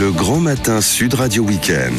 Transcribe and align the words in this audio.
Le 0.00 0.12
grand 0.12 0.40
matin 0.40 0.80
Sud 0.80 1.12
Radio 1.12 1.42
Week-end. 1.42 1.92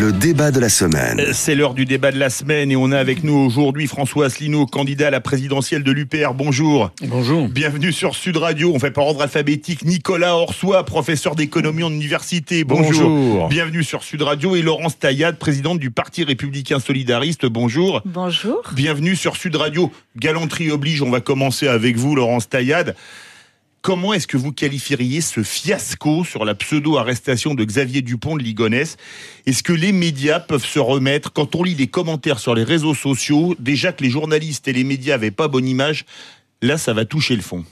Le 0.00 0.12
débat 0.12 0.52
de 0.52 0.60
la 0.60 0.68
semaine. 0.68 1.18
Euh, 1.18 1.32
C'est 1.32 1.56
l'heure 1.56 1.74
du 1.74 1.86
débat 1.86 2.12
de 2.12 2.20
la 2.20 2.30
semaine 2.30 2.70
et 2.70 2.76
on 2.76 2.92
a 2.92 2.98
avec 3.00 3.24
nous 3.24 3.34
aujourd'hui 3.34 3.88
François 3.88 4.26
Asselineau, 4.26 4.64
candidat 4.64 5.08
à 5.08 5.10
la 5.10 5.20
présidentielle 5.20 5.82
de 5.82 5.90
l'UPR. 5.90 6.32
Bonjour. 6.32 6.92
Bonjour. 7.02 7.48
Bienvenue 7.48 7.90
sur 7.90 8.14
Sud 8.14 8.36
Radio. 8.36 8.70
On 8.72 8.78
fait 8.78 8.92
par 8.92 9.06
ordre 9.06 9.22
alphabétique. 9.22 9.84
Nicolas 9.84 10.36
Orsois, 10.36 10.84
professeur 10.84 11.34
d'économie 11.34 11.82
en 11.82 11.90
université. 11.90 12.62
Bonjour. 12.62 13.08
Bonjour. 13.08 13.48
Bienvenue 13.48 13.82
sur 13.82 14.04
Sud 14.04 14.22
Radio 14.22 14.54
et 14.54 14.62
Laurence 14.62 14.96
Taillade, 14.96 15.36
présidente 15.36 15.80
du 15.80 15.90
Parti 15.90 16.22
républicain 16.22 16.78
solidariste. 16.78 17.44
Bonjour. 17.44 18.02
Bonjour. 18.04 18.62
Bienvenue 18.76 19.16
sur 19.16 19.34
Sud 19.34 19.56
Radio. 19.56 19.90
Galanterie 20.16 20.70
oblige. 20.70 21.02
On 21.02 21.10
va 21.10 21.18
commencer 21.18 21.66
avec 21.66 21.96
vous, 21.96 22.14
Laurence 22.14 22.48
Taillade. 22.48 22.94
Comment 23.84 24.14
est-ce 24.14 24.26
que 24.26 24.38
vous 24.38 24.50
qualifieriez 24.50 25.20
ce 25.20 25.42
fiasco 25.42 26.24
sur 26.24 26.46
la 26.46 26.54
pseudo-arrestation 26.54 27.54
de 27.54 27.62
Xavier 27.66 28.00
Dupont 28.00 28.38
de 28.38 28.42
Ligonnès? 28.42 28.96
Est-ce 29.44 29.62
que 29.62 29.74
les 29.74 29.92
médias 29.92 30.40
peuvent 30.40 30.64
se 30.64 30.78
remettre? 30.78 31.34
Quand 31.34 31.54
on 31.54 31.62
lit 31.62 31.74
les 31.74 31.86
commentaires 31.86 32.38
sur 32.38 32.54
les 32.54 32.64
réseaux 32.64 32.94
sociaux, 32.94 33.54
déjà 33.58 33.92
que 33.92 34.02
les 34.02 34.08
journalistes 34.08 34.66
et 34.68 34.72
les 34.72 34.84
médias 34.84 35.16
avaient 35.16 35.30
pas 35.30 35.48
bonne 35.48 35.68
image, 35.68 36.06
là 36.62 36.78
ça 36.78 36.94
va 36.94 37.04
toucher 37.04 37.36
le 37.36 37.42
fond. 37.42 37.62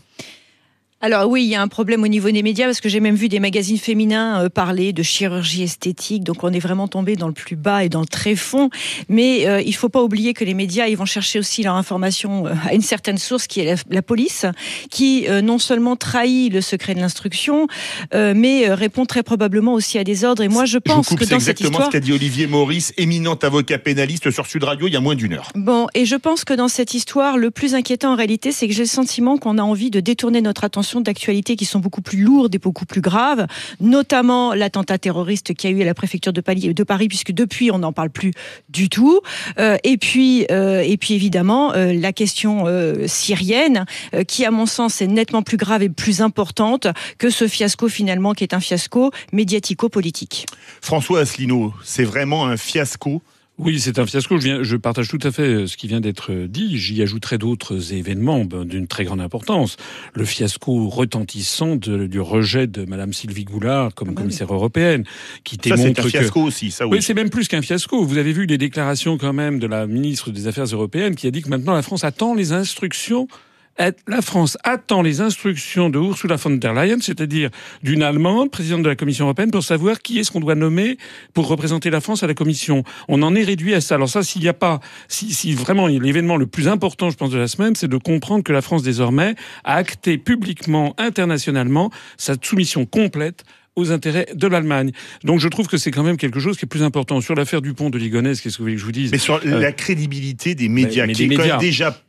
Alors 1.05 1.29
oui, 1.29 1.43
il 1.43 1.49
y 1.49 1.57
a 1.57 1.61
un 1.61 1.67
problème 1.67 2.05
au 2.05 2.07
niveau 2.07 2.31
des 2.31 2.45
médias 2.45 2.67
parce 2.67 2.81
que 2.81 2.89
j'ai 2.89 3.01
même 3.01 3.17
vu 3.17 3.29
des 3.29 3.41
magazines 3.41 3.77
féminins 3.77 4.45
euh, 4.45 4.49
parler 4.49 4.93
de 4.93 5.03
chirurgie 5.03 5.65
esthétique. 5.65 6.23
Donc 6.23 6.45
on 6.45 6.53
est 6.53 6.61
vraiment 6.61 6.87
tombé 6.87 7.17
dans 7.17 7.27
le 7.27 7.33
plus 7.33 7.57
bas 7.57 7.83
et 7.83 7.89
dans 7.89 8.03
le 8.03 8.07
très 8.07 8.37
fond. 8.37 8.71
Mais 9.09 9.49
euh, 9.49 9.61
il 9.61 9.75
faut 9.75 9.89
pas 9.89 10.01
oublier 10.01 10.33
que 10.33 10.45
les 10.45 10.55
médias, 10.55 10.87
ils 10.87 10.97
vont 10.97 11.05
chercher 11.05 11.41
aussi 11.41 11.65
leur 11.65 11.75
information 11.75 12.47
euh, 12.47 12.51
à 12.69 12.75
une 12.75 12.83
certaine 12.83 13.19
source 13.19 13.49
qui 13.49 13.59
est 13.59 13.65
la, 13.65 13.75
la 13.91 14.03
police, 14.03 14.47
qui 14.91 15.27
euh, 15.29 15.43
non 15.43 15.59
seulement 15.59 15.97
trahit 15.97 16.53
le 16.53 16.61
secret 16.61 16.95
de 16.95 17.01
l'instruction, 17.01 17.67
euh, 18.15 18.33
mais 18.37 18.69
euh, 18.69 18.77
répond 18.77 19.05
très 19.05 19.25
probablement 19.25 19.75
aussi 19.75 19.99
à 19.99 20.05
des 20.05 20.25
ordres. 20.25 20.45
Et 20.45 20.49
moi, 20.49 20.67
je 20.67 20.73
Je 20.73 20.79
pense 20.79 21.09
coupe, 21.09 21.19
que 21.19 21.25
c'est 21.25 21.33
dans 21.33 21.41
cette 21.41 21.61
exactement 21.61 21.71
histoire, 21.81 21.87
ce 21.89 21.93
qu'a 21.93 22.01
dit 22.01 22.13
Olivier 22.13 22.47
Maurice, 22.47 22.93
éminent 22.97 23.35
avocat 23.35 23.79
pénaliste 23.79 24.31
sur 24.31 24.47
Sud 24.47 24.63
Radio 24.63 24.87
il 24.87 24.93
y 24.93 24.97
a 24.97 25.01
moins 25.01 25.17
d'une 25.17 25.33
heure. 25.33 25.51
Bon, 25.57 25.89
et 25.95 26.05
je 26.05 26.15
pense 26.15 26.45
que 26.45 26.55
dans 26.55 26.69
cette 26.69 26.95
histoire, 26.95 27.39
le 27.39 27.51
plus 27.51 27.75
inquiétant 27.75 28.13
en 28.13 28.17
réalité, 28.17 28.53
c'est 28.53 28.69
que 28.69 28.73
j'ai 28.73 28.85
le 28.85 28.89
sentiment 28.89 29.37
qu'on 29.37 29.59
a 29.59 29.63
envie 29.63 29.91
de 29.91 29.99
détourner 29.99 30.41
notre 30.43 30.63
attention 30.63 30.92
d'actualités 31.01 31.57
qui 31.57 31.65
sont 31.65 31.81
beaucoup 31.81 32.03
plus 32.03 32.19
lourdes 32.19 32.55
et 32.55 32.59
beaucoup 32.59 32.87
plus 32.87 33.01
graves, 33.01 33.47
notamment 33.81 34.55
l'attentat 34.55 34.99
terroriste 34.99 35.55
qui 35.55 35.67
a 35.67 35.71
eu 35.71 35.83
à 35.83 35.85
la 35.85 35.95
préfecture 35.95 36.33
de 36.33 36.41
Paris, 36.41 37.09
puisque 37.09 37.33
depuis 37.33 37.71
on 37.71 37.79
n'en 37.79 37.93
parle 37.93 38.11
plus 38.11 38.33
du 38.69 38.89
tout. 38.89 39.21
Euh, 39.59 39.77
et 39.85 39.97
puis, 39.97 40.47
euh, 40.51 40.81
et 40.81 40.97
puis 40.97 41.15
évidemment 41.15 41.73
euh, 41.75 41.93
la 41.93 42.13
question 42.13 42.67
syrienne, 43.07 43.85
qui 44.27 44.45
à 44.45 44.51
mon 44.51 44.67
sens 44.67 45.01
est 45.01 45.07
nettement 45.07 45.43
plus 45.43 45.57
grave 45.57 45.83
et 45.83 45.89
plus 45.89 46.21
importante 46.21 46.87
que 47.19 47.31
ce 47.31 47.49
fiasco 47.49 47.89
finalement, 47.89 48.35
qui 48.35 48.45
est 48.45 48.55
un 48.55 48.61
fiasco 48.61 49.11
médiatico-politique. 49.33 50.47
François 50.81 51.21
Asselineau, 51.21 51.73
c'est 51.85 52.05
vraiment 52.05 52.47
un 52.47 52.57
fiasco. 52.57 53.23
Oui, 53.65 53.79
c'est 53.81 53.99
un 53.99 54.07
fiasco. 54.07 54.39
Je, 54.39 54.43
viens, 54.45 54.63
je 54.63 54.77
partage 54.77 55.09
tout 55.09 55.19
à 55.23 55.31
fait 55.31 55.43
euh, 55.43 55.67
ce 55.67 55.77
qui 55.77 55.87
vient 55.89 56.01
d'être 56.01 56.33
dit. 56.33 56.79
J'y 56.79 57.01
ajouterai 57.03 57.39
d'autres 57.39 57.93
événements 57.95 58.45
ben, 58.45 58.65
d'une 58.65 58.87
très 58.89 59.05
grande 59.05 59.21
importance. 59.21 59.77
Le 60.15 60.25
fiasco 60.25 60.89
retentissant 60.89 61.77
de- 61.77 62.07
du 62.07 62.21
rejet 62.21 62.67
de 62.67 62.85
Madame 62.85 63.13
Sylvie 63.13 63.45
Goulard 63.45 63.95
comme 63.95 64.09
Ah 64.09 64.13
bah 64.13 64.17
oui. 64.19 64.25
commissaire 64.25 64.53
européenne, 64.53 65.05
qui 65.45 65.57
Ça, 65.57 65.61
c'est 65.63 65.77
démontre 65.77 66.01
un 66.01 66.03
que 66.05 66.09
fiasco 66.09 66.41
aussi, 66.43 66.71
ça 66.71 66.87
oui. 66.87 66.97
Oui, 66.99 67.03
c'est 67.03 67.15
même 67.15 67.31
plus 67.31 67.49
qu'un 67.49 67.63
fiasco. 67.63 68.05
Vous 68.05 68.19
avez 68.19 68.33
vu 68.33 68.47
les 68.47 68.59
déclarations 68.59 69.17
quand 69.19 69.33
même 69.33 69.59
de 69.59 69.67
la 69.67 69.87
ministre 69.87 70.31
des 70.31 70.47
Affaires 70.49 70.65
européennes 70.65 71.15
qui 71.15 71.27
a 71.27 71.31
dit 71.31 71.43
que 71.43 71.49
maintenant 71.49 71.75
la 71.75 71.83
France 71.83 72.05
attend 72.05 72.35
les 72.35 72.53
instructions. 72.53 73.29
La 73.79 74.21
France 74.23 74.59
attend 74.65 75.03
les 75.03 75.21
instructions 75.21 75.89
de 75.91 75.99
Ursula 75.99 76.37
von 76.37 76.51
der 76.51 76.75
Leyen, 76.75 76.99
c'est-à-dire 77.01 77.51
d'une 77.83 78.03
Allemande, 78.03 78.51
présidente 78.51 78.83
de 78.83 78.89
la 78.89 78.97
Commission 78.97 79.25
européenne, 79.25 79.51
pour 79.51 79.65
savoir 79.65 80.01
qui 80.01 80.19
est-ce 80.19 80.31
qu'on 80.31 80.41
doit 80.41 80.55
nommer 80.55 80.99
pour 81.33 81.49
représenter 81.49 81.89
la 81.91 82.01
France 82.01 82.23
à 82.23 82.27
la 82.27 82.35
Commission. 82.35 82.85
On 83.09 83.23
en 83.23 83.35
est 83.35 83.43
réduit 83.43 83.75
à 83.75 83.81
ça. 83.81 83.95
Alors 83.97 84.09
ça, 84.09 84.23
s'il 84.23 84.43
n'y 84.43 84.49
a 84.49 84.53
pas, 84.55 84.81
si, 85.09 85.33
si 85.33 85.55
vraiment 85.55 85.87
l'événement 85.87 86.37
le 86.37 86.47
plus 86.47 86.69
important, 86.69 87.11
je 87.11 87.17
pense, 87.17 87.31
de 87.31 87.39
la 87.39 87.49
semaine, 87.49 87.75
c'est 87.75 87.89
de 87.89 87.97
comprendre 87.97 88.45
que 88.45 88.53
la 88.53 88.61
France 88.63 88.83
désormais 88.83 89.35
a 89.65 89.75
acté 89.77 90.19
publiquement, 90.19 90.95
internationalement, 90.99 91.91
sa 92.19 92.35
soumission 92.41 92.85
complète 92.85 93.43
aux 93.75 93.91
intérêts 93.91 94.27
de 94.35 94.47
l'Allemagne. 94.47 94.93
Donc 95.25 95.41
je 95.41 95.49
trouve 95.49 95.67
que 95.67 95.79
c'est 95.79 95.91
quand 95.91 96.03
même 96.03 96.19
quelque 96.19 96.41
chose 96.41 96.59
qui 96.59 96.67
est 96.67 96.69
plus 96.69 96.83
important. 96.83 97.23
Sur 97.23 97.35
l'affaire 97.35 97.63
du 97.63 97.73
pont 97.73 97.89
de 97.89 97.97
Ligonnès, 97.97 98.39
qu'est-ce 98.41 98.57
que 98.57 98.59
vous 98.59 98.65
voulez 98.65 98.75
que 98.75 98.81
je 98.81 98.85
vous 98.85 98.93
dise? 98.93 99.11
Mais 99.11 99.19
sur 99.19 99.41
la 99.45 99.73
crédibilité 99.73 100.55
des 100.55 100.69
médias, 100.69 101.05
Euh, 101.05 101.07
mais 101.07 101.15
qui 101.15 101.27
des 101.27 101.35
est 101.35 101.37
quand 101.37 101.43
médias. 101.43 101.57
même 101.57 101.61
déjà 101.65 102.03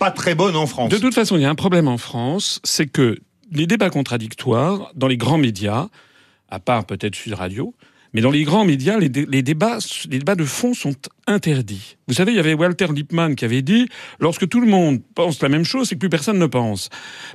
pas 0.00 0.10
très 0.10 0.34
bonne 0.34 0.56
en 0.56 0.66
France. 0.66 0.90
De 0.90 0.98
toute 0.98 1.14
façon, 1.14 1.36
il 1.36 1.42
y 1.42 1.44
a 1.44 1.50
un 1.50 1.54
problème 1.54 1.86
en 1.86 1.98
France, 1.98 2.60
c'est 2.64 2.86
que 2.86 3.18
les 3.52 3.66
débats 3.68 3.90
contradictoires 3.90 4.90
dans 4.96 5.06
les 5.06 5.16
grands 5.16 5.38
médias, 5.38 5.88
à 6.48 6.58
part 6.58 6.84
peut-être 6.86 7.14
Sud 7.14 7.34
Radio, 7.34 7.74
mais 8.12 8.20
dans 8.22 8.30
les 8.30 8.42
grands 8.42 8.64
médias, 8.64 8.98
les, 8.98 9.08
dé- 9.08 9.26
les 9.28 9.42
débats, 9.42 9.78
les 10.08 10.18
débats 10.18 10.34
de 10.34 10.44
fond 10.44 10.74
sont 10.74 10.94
interdits. 11.28 11.96
Vous 12.08 12.14
savez, 12.14 12.32
il 12.32 12.36
y 12.36 12.40
avait 12.40 12.54
Walter 12.54 12.88
Lippmann 12.92 13.36
qui 13.36 13.44
avait 13.44 13.62
dit 13.62 13.88
lorsque 14.18 14.48
tout 14.48 14.60
le 14.60 14.66
monde 14.66 15.00
pense 15.14 15.40
la 15.42 15.48
même 15.48 15.64
chose, 15.64 15.88
c'est 15.88 15.94
que 15.94 16.00
plus 16.00 16.08
personne 16.08 16.38
ne 16.38 16.46
pense. 16.46 16.88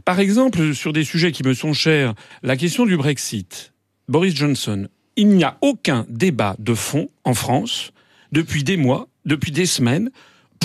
Par 0.03 0.19
exemple, 0.19 0.73
sur 0.73 0.91
des 0.91 1.05
sujets 1.05 1.31
qui 1.31 1.43
me 1.43 1.53
sont 1.53 1.71
chers, 1.73 2.13
la 2.43 2.57
question 2.57 2.85
du 2.85 2.97
Brexit, 2.97 3.73
Boris 4.09 4.35
Johnson, 4.35 4.87
il 5.15 5.29
n'y 5.29 5.45
a 5.45 5.57
aucun 5.61 6.05
débat 6.09 6.55
de 6.59 6.73
fond 6.73 7.07
en 7.23 7.33
France 7.33 7.91
depuis 8.33 8.63
des 8.65 8.75
mois, 8.75 9.07
depuis 9.23 9.51
des 9.51 9.65
semaines, 9.65 10.09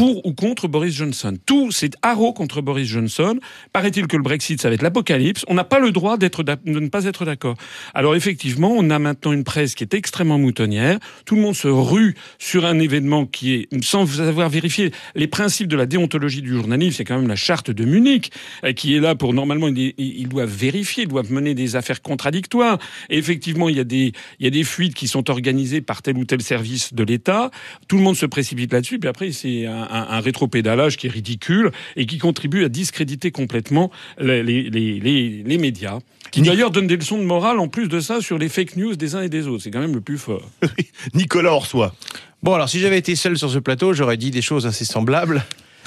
pour 0.00 0.24
ou 0.24 0.32
contre 0.32 0.66
Boris 0.66 0.94
Johnson. 0.94 1.36
Tout, 1.44 1.72
c'est 1.72 1.92
haro 2.00 2.32
contre 2.32 2.62
Boris 2.62 2.88
Johnson. 2.88 3.38
Paraît-il 3.74 4.06
que 4.06 4.16
le 4.16 4.22
Brexit, 4.22 4.58
ça 4.58 4.70
va 4.70 4.74
être 4.74 4.80
l'apocalypse. 4.80 5.44
On 5.46 5.52
n'a 5.52 5.64
pas 5.64 5.78
le 5.78 5.92
droit 5.92 6.16
d'être, 6.16 6.42
de 6.42 6.56
ne 6.64 6.88
pas 6.88 7.04
être 7.04 7.26
d'accord. 7.26 7.54
Alors 7.92 8.16
effectivement, 8.16 8.72
on 8.74 8.88
a 8.88 8.98
maintenant 8.98 9.32
une 9.32 9.44
presse 9.44 9.74
qui 9.74 9.84
est 9.84 9.92
extrêmement 9.92 10.38
moutonnière. 10.38 10.98
Tout 11.26 11.34
le 11.34 11.42
monde 11.42 11.54
se 11.54 11.68
rue 11.68 12.14
sur 12.38 12.64
un 12.64 12.78
événement 12.78 13.26
qui 13.26 13.52
est, 13.52 13.84
sans 13.84 14.22
avoir 14.22 14.48
vérifié 14.48 14.90
les 15.16 15.26
principes 15.26 15.68
de 15.68 15.76
la 15.76 15.84
déontologie 15.84 16.40
du 16.40 16.54
journalisme, 16.54 16.96
c'est 16.96 17.04
quand 17.04 17.18
même 17.18 17.28
la 17.28 17.36
charte 17.36 17.70
de 17.70 17.84
Munich, 17.84 18.32
euh, 18.64 18.72
qui 18.72 18.96
est 18.96 19.00
là 19.00 19.14
pour, 19.14 19.34
normalement, 19.34 19.68
ils 19.68 19.92
il 19.98 20.28
doivent 20.30 20.48
vérifier, 20.48 21.02
ils 21.02 21.10
doivent 21.10 21.30
mener 21.30 21.52
des 21.54 21.76
affaires 21.76 22.00
contradictoires. 22.00 22.78
Et 23.10 23.18
effectivement, 23.18 23.68
il 23.68 23.76
y 23.76 23.80
a 23.80 23.84
des, 23.84 24.12
il 24.38 24.44
y 24.44 24.46
a 24.46 24.50
des 24.50 24.64
fuites 24.64 24.94
qui 24.94 25.08
sont 25.08 25.28
organisées 25.28 25.82
par 25.82 26.00
tel 26.00 26.16
ou 26.16 26.24
tel 26.24 26.40
service 26.40 26.94
de 26.94 27.04
l'État. 27.04 27.50
Tout 27.86 27.98
le 27.98 28.02
monde 28.02 28.16
se 28.16 28.24
précipite 28.24 28.72
là-dessus. 28.72 28.98
Puis 28.98 29.08
après, 29.10 29.32
c'est 29.32 29.66
un, 29.66 29.89
un, 29.90 30.06
un 30.16 30.20
rétropédalage 30.20 30.96
qui 30.96 31.06
est 31.06 31.10
ridicule 31.10 31.70
et 31.96 32.06
qui 32.06 32.18
contribue 32.18 32.64
à 32.64 32.68
discréditer 32.68 33.30
complètement 33.30 33.90
les, 34.20 34.42
les, 34.42 34.70
les, 34.70 35.00
les, 35.00 35.42
les 35.44 35.58
médias. 35.58 35.98
Qui 36.30 36.42
d'ailleurs 36.42 36.70
donnent 36.70 36.86
des 36.86 36.96
leçons 36.96 37.18
de 37.18 37.24
morale 37.24 37.58
en 37.58 37.66
plus 37.68 37.88
de 37.88 37.98
ça 38.00 38.20
sur 38.20 38.38
les 38.38 38.48
fake 38.48 38.76
news 38.76 38.94
des 38.94 39.14
uns 39.16 39.22
et 39.22 39.28
des 39.28 39.48
autres. 39.48 39.64
C'est 39.64 39.70
quand 39.70 39.80
même 39.80 39.94
le 39.94 40.00
plus 40.00 40.18
fort. 40.18 40.48
Nicolas 41.14 41.52
Orsois. 41.52 41.94
Bon, 42.42 42.54
alors 42.54 42.68
si 42.68 42.78
j'avais 42.78 42.98
été 42.98 43.16
seul 43.16 43.36
sur 43.36 43.50
ce 43.50 43.58
plateau, 43.58 43.92
j'aurais 43.92 44.16
dit 44.16 44.30
des 44.30 44.42
choses 44.42 44.66
assez 44.66 44.84
semblables. 44.84 45.44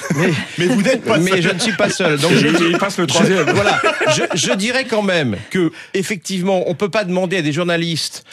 Mais, 0.18 0.32
Mais 0.58 0.66
vous 0.66 0.82
n'êtes 0.82 1.04
pas 1.06 1.18
mais 1.18 1.32
seul. 1.32 1.42
je 1.44 1.50
ne 1.50 1.60
suis 1.60 1.72
pas 1.74 1.90
seul. 1.90 2.20
Donc 2.20 2.34
je, 2.34 2.48
il 2.72 2.78
passe 2.78 2.98
le 2.98 3.08
troisième. 3.08 3.50
voilà, 3.52 3.80
je, 4.10 4.24
je 4.34 4.54
dirais 4.54 4.86
quand 4.86 5.04
même 5.04 5.38
que 5.50 5.72
effectivement, 5.94 6.64
on 6.68 6.74
peut 6.76 6.90
pas 6.90 7.06
demander 7.06 7.38
à 7.38 7.42
des 7.42 7.54
journalistes 7.54 8.26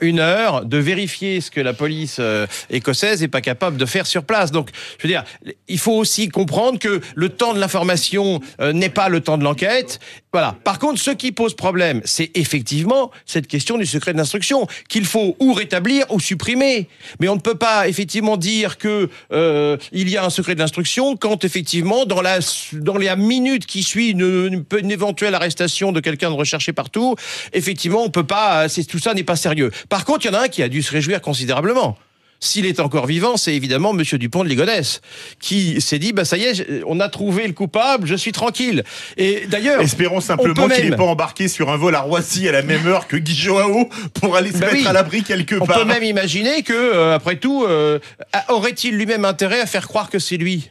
une 0.00 0.20
heure 0.20 0.64
de 0.64 0.76
vérifier 0.76 1.40
ce 1.40 1.50
que 1.50 1.60
la 1.60 1.72
police 1.72 2.16
euh, 2.20 2.46
écossaise 2.70 3.22
est 3.22 3.28
pas 3.28 3.40
capable 3.40 3.76
de 3.76 3.86
faire 3.86 4.06
sur 4.06 4.24
place. 4.24 4.50
Donc, 4.50 4.70
je 4.98 5.06
veux 5.06 5.12
dire, 5.12 5.24
il 5.68 5.78
faut 5.78 5.94
aussi 5.94 6.28
comprendre 6.28 6.78
que 6.78 7.00
le 7.14 7.28
temps 7.28 7.54
de 7.54 7.60
l'information 7.60 8.40
euh, 8.60 8.72
n'est 8.72 8.88
pas 8.88 9.08
le 9.08 9.20
temps 9.20 9.38
de 9.38 9.44
l'enquête. 9.44 10.00
Voilà. 10.32 10.56
Par 10.62 10.78
contre, 10.78 11.00
ce 11.00 11.10
qui 11.10 11.32
pose 11.32 11.54
problème, 11.54 12.02
c'est 12.04 12.30
effectivement 12.34 13.10
cette 13.24 13.46
question 13.46 13.78
du 13.78 13.86
secret 13.86 14.12
de 14.12 14.18
l'instruction 14.18 14.66
qu'il 14.88 15.06
faut 15.06 15.36
ou 15.40 15.54
rétablir 15.54 16.04
ou 16.10 16.20
supprimer. 16.20 16.88
Mais 17.18 17.28
on 17.28 17.36
ne 17.36 17.40
peut 17.40 17.54
pas 17.54 17.88
effectivement 17.88 18.36
dire 18.36 18.76
que 18.76 19.08
euh, 19.32 19.76
il 19.92 20.08
y 20.10 20.16
a 20.16 20.24
un 20.24 20.30
secret 20.30 20.54
de 20.54 20.60
l'instruction 20.60 21.16
quand 21.16 21.44
effectivement 21.44 22.04
dans 22.04 22.20
la 22.20 22.40
dans 22.72 22.98
la 22.98 23.16
minute 23.16 23.66
qui 23.66 23.82
suit 23.82 24.10
une, 24.10 24.64
éventuelle 24.90 25.34
arrestation 25.34 25.92
de 25.92 26.00
quelqu'un 26.00 26.30
de 26.30 26.34
recherché 26.34 26.72
partout, 26.72 27.16
effectivement 27.52 28.02
on 28.04 28.10
peut 28.10 28.26
pas. 28.26 28.66
Tout 28.68 28.98
ça 28.98 29.14
n'est 29.14 29.24
pas 29.24 29.36
sérieux. 29.36 29.70
Par 29.88 30.04
contre, 30.04 30.24
il 30.26 30.28
y 30.28 30.30
en 30.30 30.38
a 30.38 30.42
un 30.44 30.48
qui 30.48 30.62
a 30.62 30.68
dû 30.68 30.82
se 30.82 30.90
réjouir 30.92 31.20
considérablement. 31.20 31.96
S'il 32.40 32.66
est 32.66 32.78
encore 32.78 33.06
vivant, 33.06 33.36
c'est 33.36 33.52
évidemment 33.52 33.92
Monsieur 33.92 34.16
Dupont 34.16 34.44
de 34.44 34.48
Ligonnès, 34.48 35.00
qui 35.40 35.80
s'est 35.80 35.98
dit, 35.98 36.12
bah 36.12 36.24
ça 36.24 36.36
y 36.36 36.44
est, 36.44 36.84
on 36.86 37.00
a 37.00 37.08
trouvé 37.08 37.44
le 37.48 37.52
coupable, 37.52 38.06
je 38.06 38.14
suis 38.14 38.30
tranquille. 38.30 38.84
Et 39.16 39.46
d'ailleurs, 39.48 39.80
Espérons 39.80 40.20
simplement 40.20 40.66
on 40.66 40.68
qu'il 40.68 40.84
n'est 40.84 40.90
même- 40.90 40.98
pas 41.00 41.04
embarqué 41.04 41.48
sur 41.48 41.68
un 41.68 41.76
vol 41.76 41.96
à 41.96 42.00
Roissy 42.00 42.48
à 42.48 42.52
la 42.52 42.62
même 42.62 42.86
heure 42.86 43.08
que 43.08 43.16
Guy 43.16 43.34
Joao 43.34 43.88
pour 44.14 44.36
aller 44.36 44.52
se 44.52 44.58
Bah 44.58 44.66
mettre 44.66 44.78
oui. 44.78 44.86
à 44.86 44.92
l'abri 44.92 45.24
quelque 45.24 45.56
on 45.60 45.66
part. 45.66 45.80
peut 45.80 45.84
même 45.84 46.04
imaginer 46.04 46.62
que, 46.62 46.72
euh, 46.72 47.16
après 47.16 47.34
tout, 47.36 47.64
euh, 47.66 47.98
aurait-il 48.48 48.94
lui-même 48.96 49.24
intérêt 49.24 49.60
à 49.60 49.66
faire 49.66 49.88
croire 49.88 50.08
que 50.08 50.20
c'est 50.20 50.36
lui? 50.36 50.70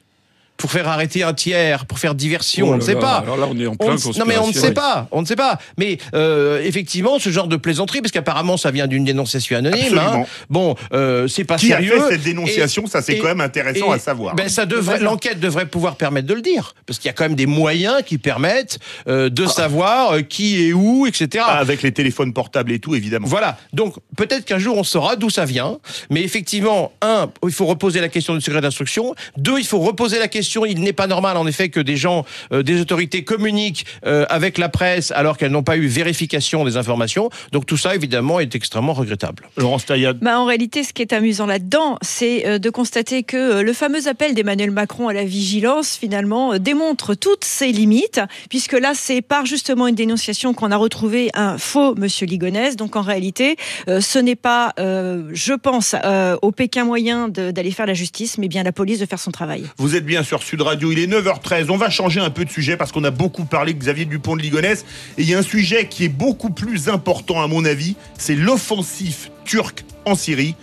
Pour 0.58 0.72
faire 0.72 0.88
arrêter 0.88 1.24
un 1.24 1.34
tiers, 1.34 1.86
pour 1.86 2.00
faire 2.00 2.16
diversion, 2.16 2.68
Oh 2.70 2.74
on 2.74 2.78
ne 2.78 2.82
sait 2.82 2.96
là, 2.96 3.00
pas. 3.00 3.16
Alors 3.18 3.38
là, 3.38 3.48
on 3.50 3.58
est 3.60 3.68
en 3.68 3.74
On 3.74 3.76
plein 3.76 3.94
ne- 3.96 4.20
non 4.20 4.26
mais 4.26 4.38
on 4.38 4.48
ne 4.48 4.54
sait 4.54 4.74
pas, 4.74 5.08
on 5.12 5.22
ne 5.22 5.26
sait 5.28 5.36
pas. 5.36 5.60
Mais 5.78 5.98
euh, 6.16 6.62
effectivement, 6.64 7.20
ce 7.20 7.30
genre 7.30 7.48
de 7.48 7.56
plaisanterie, 7.58 8.02
parce 8.02 8.12
qu'apparemment 8.12 8.58
ça 8.58 8.72
vient 8.72 8.88
d'une 8.88 9.06
dénonciation 9.06 9.58
anonyme. 9.58 9.98
Hein. 9.98 10.24
Bon, 10.50 10.76
euh, 10.94 11.28
c'est 11.28 11.44
pas 11.44 11.58
Qui 11.58 11.72
a 11.74 11.78
sérieux. 11.78 12.00
fait 12.02 12.14
cette 12.16 12.24
dénonciation 12.24 12.88
Ça, 12.88 13.02
c'est 13.02 13.18
quand 13.20 13.28
même 13.28 13.42
intéressant 13.42 13.92
et- 13.92 13.96
à 13.96 14.00
savoir. 14.00 14.36
Ben, 14.36 14.50
ça 14.50 14.66
devrait, 14.66 15.00
l'enquête 15.00 15.40
devrait 15.40 15.68
pouvoir 15.68 15.96
permettre 15.96 16.28
de 16.28 16.34
le 16.34 16.42
dire, 16.42 16.74
parce 16.86 16.98
qu'il 17.00 17.08
y 17.08 17.12
a 17.12 17.14
quand 17.14 17.26
même 17.26 17.36
des 17.36 17.46
moyens 17.46 18.02
qui 18.06 18.18
permettent 18.18 18.80
euh, 19.08 19.30
de 19.30 19.46
savoir 19.46 20.14
euh, 20.14 20.22
qui 20.22 20.68
est 20.68 20.74
où, 20.74 21.06
etc. 21.06 21.44
Ah, 21.48 21.58
Avec 21.60 21.84
les 21.84 21.92
téléphones 21.92 22.34
portables 22.34 22.72
et 22.72 22.80
tout, 22.80 22.96
évidemment. 22.96 23.28
Voilà. 23.28 23.58
Donc 23.74 23.96
peut-être 24.16 24.46
qu'un 24.46 24.58
jour 24.60 24.78
on 24.78 24.84
saura 24.84 25.16
d'où 25.16 25.30
ça 25.30 25.46
vient. 25.46 25.78
Mais 26.10 26.24
effectivement, 26.24 26.94
un, 27.02 27.30
il 27.44 27.52
faut 27.52 27.66
reposer 27.68 28.02
la 28.02 28.10
question 28.10 28.34
du 28.34 28.42
secret 28.42 28.62
d'instruction. 28.62 29.14
Deux, 29.38 29.60
il 29.60 29.66
faut 29.66 29.80
reposer 29.80 30.18
la 30.18 30.28
question. 30.28 30.47
Il 30.66 30.82
n'est 30.82 30.94
pas 30.94 31.08
normal, 31.08 31.38
en 31.38 31.48
effet, 31.48 31.70
que 31.70 31.80
des 31.80 31.98
gens, 31.98 32.26
euh, 32.52 32.64
des 32.64 32.82
autorités 32.82 33.24
communiquent 33.24 33.86
euh, 34.06 34.26
avec 34.30 34.58
la 34.58 34.70
presse 34.70 35.12
alors 35.12 35.38
qu'elles 35.38 35.52
n'ont 35.52 35.64
pas 35.64 35.78
eu 35.78 35.88
vérification 35.88 36.66
des 36.66 36.78
informations. 36.78 37.30
Donc 37.52 37.66
tout 37.66 37.78
ça, 37.78 37.96
évidemment, 37.96 38.40
est 38.40 38.56
extrêmement 38.56 38.94
regrettable. 38.94 39.50
Laurence 39.58 39.86
Taillade. 39.86 40.20
Bah, 40.20 40.40
en 40.40 40.46
réalité, 40.46 40.84
ce 40.84 40.94
qui 40.94 41.02
est 41.02 41.14
amusant 41.14 41.46
là-dedans, 41.46 41.98
c'est 42.02 42.48
euh, 42.48 42.60
de 42.60 42.70
constater 42.70 43.24
que 43.24 43.38
euh, 43.38 43.64
le 43.64 43.74
fameux 43.74 44.08
appel 44.08 44.34
d'Emmanuel 44.34 44.72
Macron 44.72 45.08
à 45.08 45.14
la 45.14 45.24
vigilance, 45.24 45.98
finalement, 45.98 46.54
euh, 46.54 46.60
démontre 46.60 47.16
toutes 47.16 47.46
ses 47.46 47.72
limites, 47.72 48.22
puisque 48.50 48.74
là, 48.74 48.94
c'est 48.96 49.22
par 49.22 49.46
justement 49.46 49.88
une 49.88 49.96
dénonciation 49.96 50.54
qu'on 50.54 50.72
a 50.72 50.78
retrouvé 50.78 51.30
un 51.34 51.58
faux 51.58 51.96
Monsieur 51.96 52.26
Ligonès. 52.28 52.76
Donc, 52.76 52.96
en 52.96 53.02
réalité, 53.02 53.56
euh, 53.88 54.02
ce 54.02 54.20
n'est 54.20 54.36
pas, 54.36 54.74
euh, 54.80 55.30
je 55.34 55.54
pense, 55.54 55.96
euh, 56.04 56.38
au 56.42 56.52
Pékin 56.52 56.86
moyen 56.86 57.28
d'aller 57.30 57.72
faire 57.72 57.86
la 57.86 57.94
justice, 57.94 58.38
mais 58.38 58.48
bien 58.48 58.64
la 58.64 58.72
police 58.72 59.00
de 59.00 59.06
faire 59.06 59.20
son 59.20 59.32
travail. 59.32 59.64
Vous 59.78 59.96
êtes 59.96 60.06
bien 60.06 60.24
Sud 60.44 60.62
Radio, 60.62 60.92
il 60.92 61.00
est 61.00 61.08
9h13. 61.08 61.68
On 61.70 61.78
va 61.78 61.90
changer 61.90 62.20
un 62.20 62.30
peu 62.30 62.46
de 62.46 62.50
sujet 62.50 62.78
parce 62.78 62.92
qu'on 62.92 63.04
a 63.04 63.12
beaucoup 63.12 63.46
parlé 63.46 63.74
de 63.74 63.80
Xavier 63.80 64.06
Dupont 64.06 64.36
de 64.36 64.42
Ligonnès. 64.42 64.86
Et 65.18 65.24
il 65.24 65.30
y 65.30 65.34
a 65.34 65.40
un 65.40 65.44
sujet 65.44 65.88
qui 65.88 66.06
est 66.06 66.10
beaucoup 66.10 66.50
plus 66.50 66.90
important 66.90 67.42
à 67.42 67.48
mon 67.48 67.66
avis, 67.66 67.96
c'est 68.18 68.36
l'offensive 68.36 69.30
turque 69.46 69.86
en 70.06 70.16
Syrie. 70.16 70.56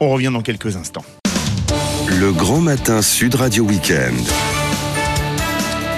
On 0.00 0.10
revient 0.10 0.30
dans 0.32 0.42
quelques 0.42 0.76
instants. 0.76 1.04
Le 2.08 2.32
grand 2.32 2.60
matin 2.60 3.02
Sud 3.02 3.34
Radio 3.34 3.64
Weekend. 3.64 4.16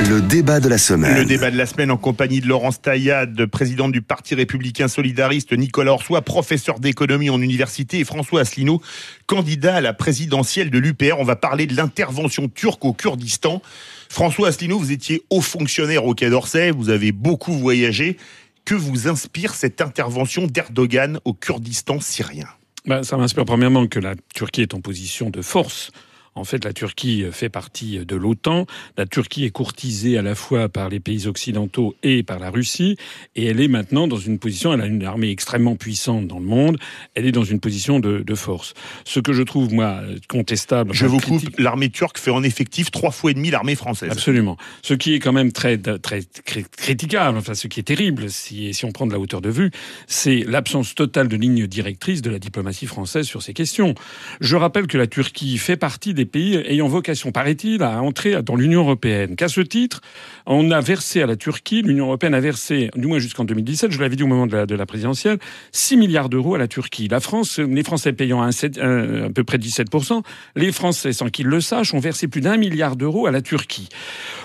Le 0.08 0.20
débat 0.20 0.60
de 0.60 0.68
la 0.68 0.78
semaine. 0.78 1.16
Le 1.16 1.24
débat 1.24 1.50
de 1.50 1.56
la 1.56 1.66
semaine 1.66 1.90
en 1.90 1.96
compagnie 1.96 2.40
de 2.40 2.48
Laurence 2.48 2.80
Taillade, 2.82 3.46
présidente 3.46 3.92
du 3.92 4.02
Parti 4.02 4.34
républicain 4.34 4.88
solidariste, 4.88 5.52
Nicolas 5.52 5.92
Orsois, 5.92 6.22
professeur 6.22 6.80
d'économie 6.80 7.30
en 7.30 7.40
université, 7.40 8.00
et 8.00 8.04
François 8.04 8.40
Asselineau, 8.40 8.82
candidat 9.26 9.76
à 9.76 9.80
la 9.80 9.92
présidentielle 9.92 10.70
de 10.70 10.78
l'UPR. 10.78 11.18
On 11.18 11.24
va 11.24 11.36
parler 11.36 11.66
de 11.66 11.76
l'intervention 11.76 12.48
turque 12.48 12.84
au 12.84 12.92
Kurdistan. 12.92 13.62
François 14.08 14.48
Asselineau, 14.48 14.78
vous 14.78 14.92
étiez 14.92 15.22
haut 15.30 15.40
fonctionnaire 15.40 16.04
au 16.04 16.14
Quai 16.14 16.30
d'Orsay, 16.30 16.72
vous 16.72 16.90
avez 16.90 17.12
beaucoup 17.12 17.52
voyagé. 17.52 18.16
Que 18.64 18.74
vous 18.74 19.08
inspire 19.08 19.54
cette 19.54 19.80
intervention 19.80 20.46
d'Erdogan 20.46 21.20
au 21.24 21.32
Kurdistan 21.32 22.00
syrien? 22.00 22.46
Bah, 22.86 23.02
ça 23.04 23.16
m'inspire 23.16 23.44
premièrement 23.44 23.86
que 23.86 24.00
la 24.00 24.14
Turquie 24.34 24.62
est 24.62 24.74
en 24.74 24.80
position 24.80 25.30
de 25.30 25.42
force. 25.42 25.90
En 26.34 26.44
fait, 26.44 26.64
la 26.64 26.72
Turquie 26.72 27.24
fait 27.30 27.48
partie 27.50 28.04
de 28.06 28.16
l'OTAN. 28.16 28.66
La 28.96 29.06
Turquie 29.06 29.44
est 29.44 29.50
courtisée 29.50 30.16
à 30.16 30.22
la 30.22 30.34
fois 30.34 30.68
par 30.68 30.88
les 30.88 30.98
pays 31.00 31.26
occidentaux 31.26 31.94
et 32.02 32.22
par 32.22 32.38
la 32.38 32.50
Russie. 32.50 32.96
Et 33.36 33.44
elle 33.44 33.60
est 33.60 33.68
maintenant 33.68 34.08
dans 34.08 34.16
une 34.16 34.38
position, 34.38 34.72
elle 34.72 34.80
a 34.80 34.86
une 34.86 35.04
armée 35.04 35.30
extrêmement 35.30 35.76
puissante 35.76 36.26
dans 36.28 36.38
le 36.38 36.46
monde. 36.46 36.78
Elle 37.14 37.26
est 37.26 37.32
dans 37.32 37.44
une 37.44 37.60
position 37.60 38.00
de, 38.00 38.20
de 38.20 38.34
force. 38.34 38.72
Ce 39.04 39.20
que 39.20 39.32
je 39.34 39.42
trouve, 39.42 39.72
moi, 39.74 40.00
contestable. 40.28 40.94
Je 40.94 41.04
vous 41.06 41.18
critique- 41.18 41.50
coupe, 41.50 41.60
l'armée 41.60 41.90
turque 41.90 42.18
fait 42.18 42.30
en 42.30 42.42
effectif 42.42 42.90
trois 42.90 43.10
fois 43.10 43.30
et 43.30 43.34
demi 43.34 43.50
l'armée 43.50 43.74
française. 43.74 44.10
Absolument. 44.10 44.56
Ce 44.82 44.94
qui 44.94 45.14
est 45.14 45.18
quand 45.18 45.32
même 45.32 45.52
très, 45.52 45.76
très 45.78 46.20
cri- 46.46 46.64
critiquable, 46.76 47.36
enfin 47.38 47.54
ce 47.54 47.66
qui 47.68 47.80
est 47.80 47.84
terrible, 47.84 48.30
si, 48.30 48.72
si 48.72 48.84
on 48.84 48.92
prend 48.92 49.06
de 49.06 49.12
la 49.12 49.18
hauteur 49.18 49.40
de 49.42 49.50
vue, 49.50 49.70
c'est 50.06 50.44
l'absence 50.46 50.94
totale 50.94 51.28
de 51.28 51.36
ligne 51.36 51.66
directrice 51.66 52.22
de 52.22 52.30
la 52.30 52.38
diplomatie 52.38 52.86
française 52.86 53.26
sur 53.26 53.42
ces 53.42 53.52
questions. 53.52 53.94
Je 54.40 54.56
rappelle 54.56 54.86
que 54.86 54.96
la 54.96 55.06
Turquie 55.06 55.58
fait 55.58 55.76
partie 55.76 56.14
des 56.14 56.21
pays 56.24 56.56
ayant 56.66 56.88
vocation, 56.88 57.32
paraît-il, 57.32 57.82
à 57.82 58.02
entrer 58.02 58.42
dans 58.42 58.56
l'Union 58.56 58.80
européenne. 58.82 59.36
Qu'à 59.36 59.48
ce 59.48 59.60
titre, 59.60 60.00
on 60.46 60.70
a 60.70 60.80
versé 60.80 61.22
à 61.22 61.26
la 61.26 61.36
Turquie, 61.36 61.82
l'Union 61.82 62.06
européenne 62.06 62.34
a 62.34 62.40
versé, 62.40 62.90
du 62.96 63.06
moins 63.06 63.18
jusqu'en 63.18 63.44
2017, 63.44 63.90
je 63.92 64.00
l'avais 64.00 64.16
dit 64.16 64.22
au 64.22 64.26
moment 64.26 64.46
de 64.46 64.56
la, 64.56 64.66
de 64.66 64.74
la 64.74 64.86
présidentielle, 64.86 65.38
6 65.72 65.96
milliards 65.96 66.28
d'euros 66.28 66.54
à 66.54 66.58
la 66.58 66.68
Turquie. 66.68 67.08
La 67.08 67.20
France, 67.20 67.58
les 67.58 67.82
Français 67.82 68.12
payant 68.12 68.42
un, 68.42 68.52
sept- 68.52 68.78
un- 68.78 69.24
à 69.24 69.30
peu 69.30 69.44
près 69.44 69.58
17%, 69.58 70.22
les 70.56 70.72
Français, 70.72 71.12
sans 71.12 71.28
qu'ils 71.28 71.46
le 71.46 71.60
sachent, 71.60 71.94
ont 71.94 72.00
versé 72.00 72.28
plus 72.28 72.40
d'un 72.40 72.56
milliard 72.56 72.96
d'euros 72.96 73.26
à 73.26 73.30
la 73.30 73.42
Turquie. 73.42 73.88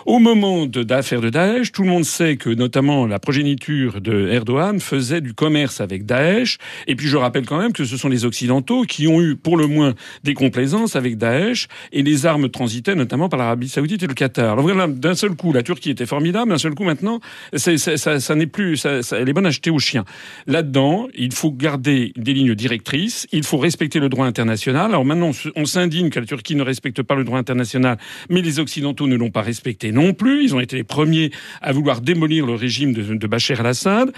Au 0.05 0.19
moment 0.19 0.65
de 0.65 0.83
d'affaires 0.83 1.21
de 1.21 1.29
Daesh, 1.29 1.71
tout 1.71 1.83
le 1.83 1.89
monde 1.89 2.05
sait 2.05 2.37
que 2.37 2.49
notamment 2.49 3.05
la 3.05 3.19
progéniture 3.19 3.99
de 4.01 4.29
Erdogan 4.29 4.79
faisait 4.79 5.21
du 5.21 5.33
commerce 5.33 5.81
avec 5.81 6.05
Daesh. 6.05 6.57
Et 6.87 6.95
puis 6.95 7.07
je 7.07 7.17
rappelle 7.17 7.45
quand 7.45 7.57
même 7.59 7.73
que 7.73 7.83
ce 7.85 7.97
sont 7.97 8.07
les 8.09 8.23
Occidentaux 8.25 8.83
qui 8.83 9.07
ont 9.07 9.21
eu 9.21 9.35
pour 9.35 9.57
le 9.57 9.67
moins 9.67 9.93
des 10.23 10.33
complaisances 10.33 10.95
avec 10.95 11.17
Daesh 11.17 11.66
et 11.91 12.03
les 12.03 12.25
armes 12.25 12.49
transitaient 12.49 12.95
notamment 12.95 13.29
par 13.29 13.39
l'Arabie 13.39 13.69
Saoudite 13.69 14.03
et 14.03 14.07
le 14.07 14.13
Qatar. 14.13 14.53
Alors 14.53 14.63
voilà, 14.63 14.87
d'un 14.87 15.15
seul 15.15 15.35
coup, 15.35 15.53
la 15.53 15.63
Turquie 15.63 15.89
était 15.91 16.05
formidable, 16.05 16.49
d'un 16.51 16.57
seul 16.57 16.73
coup 16.75 16.83
maintenant, 16.83 17.19
c'est- 17.55 17.77
ça, 17.77 18.19
ça 18.19 18.35
n'est 18.35 18.47
plus, 18.47 18.77
ça, 18.77 19.01
ça- 19.03 19.17
elle 19.19 19.29
est 19.29 19.33
bonne 19.33 19.45
à 19.45 19.51
jeter 19.51 19.69
aux 19.69 19.79
chiens. 19.79 20.05
Là-dedans, 20.45 21.07
il 21.15 21.33
faut 21.33 21.51
garder 21.51 22.13
des 22.15 22.33
lignes 22.33 22.55
directrices, 22.55 23.27
il 23.31 23.43
faut 23.43 23.57
respecter 23.57 23.99
le 23.99 24.09
droit 24.09 24.25
international. 24.25 24.91
Alors 24.91 25.05
maintenant, 25.05 25.31
on 25.55 25.65
s'indigne 25.65 26.09
que 26.09 26.19
la 26.19 26.25
Turquie 26.25 26.55
ne 26.55 26.63
respecte 26.63 27.01
pas 27.01 27.15
le 27.15 27.23
droit 27.23 27.39
international, 27.39 27.97
mais 28.29 28.41
les 28.41 28.59
Occidentaux 28.59 29.07
ne 29.07 29.15
l'ont 29.15 29.31
pas 29.31 29.41
respecté 29.41 29.91
non 29.91 30.13
plus. 30.13 30.43
Ils 30.43 30.55
ont 30.55 30.59
été 30.59 30.75
les 30.75 30.83
premiers 30.83 31.31
à 31.61 31.71
vouloir 31.71 32.01
démolir 32.01 32.45
le 32.45 32.53
régime 32.53 32.93
de, 32.93 33.01
de 33.15 33.27
Bachar 33.27 33.59
al-Assad. 33.59 34.11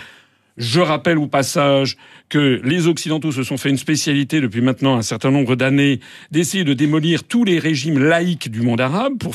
Je 0.59 0.81
rappelle 0.81 1.17
au 1.17 1.27
passage 1.27 1.95
que 2.27 2.61
les 2.63 2.85
Occidentaux 2.87 3.31
se 3.31 3.41
sont 3.43 3.57
fait 3.57 3.69
une 3.69 3.77
spécialité 3.77 4.39
depuis 4.41 4.61
maintenant 4.61 4.97
un 4.97 5.01
certain 5.01 5.31
nombre 5.31 5.55
d'années 5.55 5.99
d'essayer 6.29 6.63
de 6.63 6.73
démolir 6.73 7.23
tous 7.23 7.43
les 7.43 7.57
régimes 7.57 7.97
laïques 7.97 8.51
du 8.51 8.61
monde 8.61 8.81
arabe. 8.81 9.13
Pour 9.17 9.33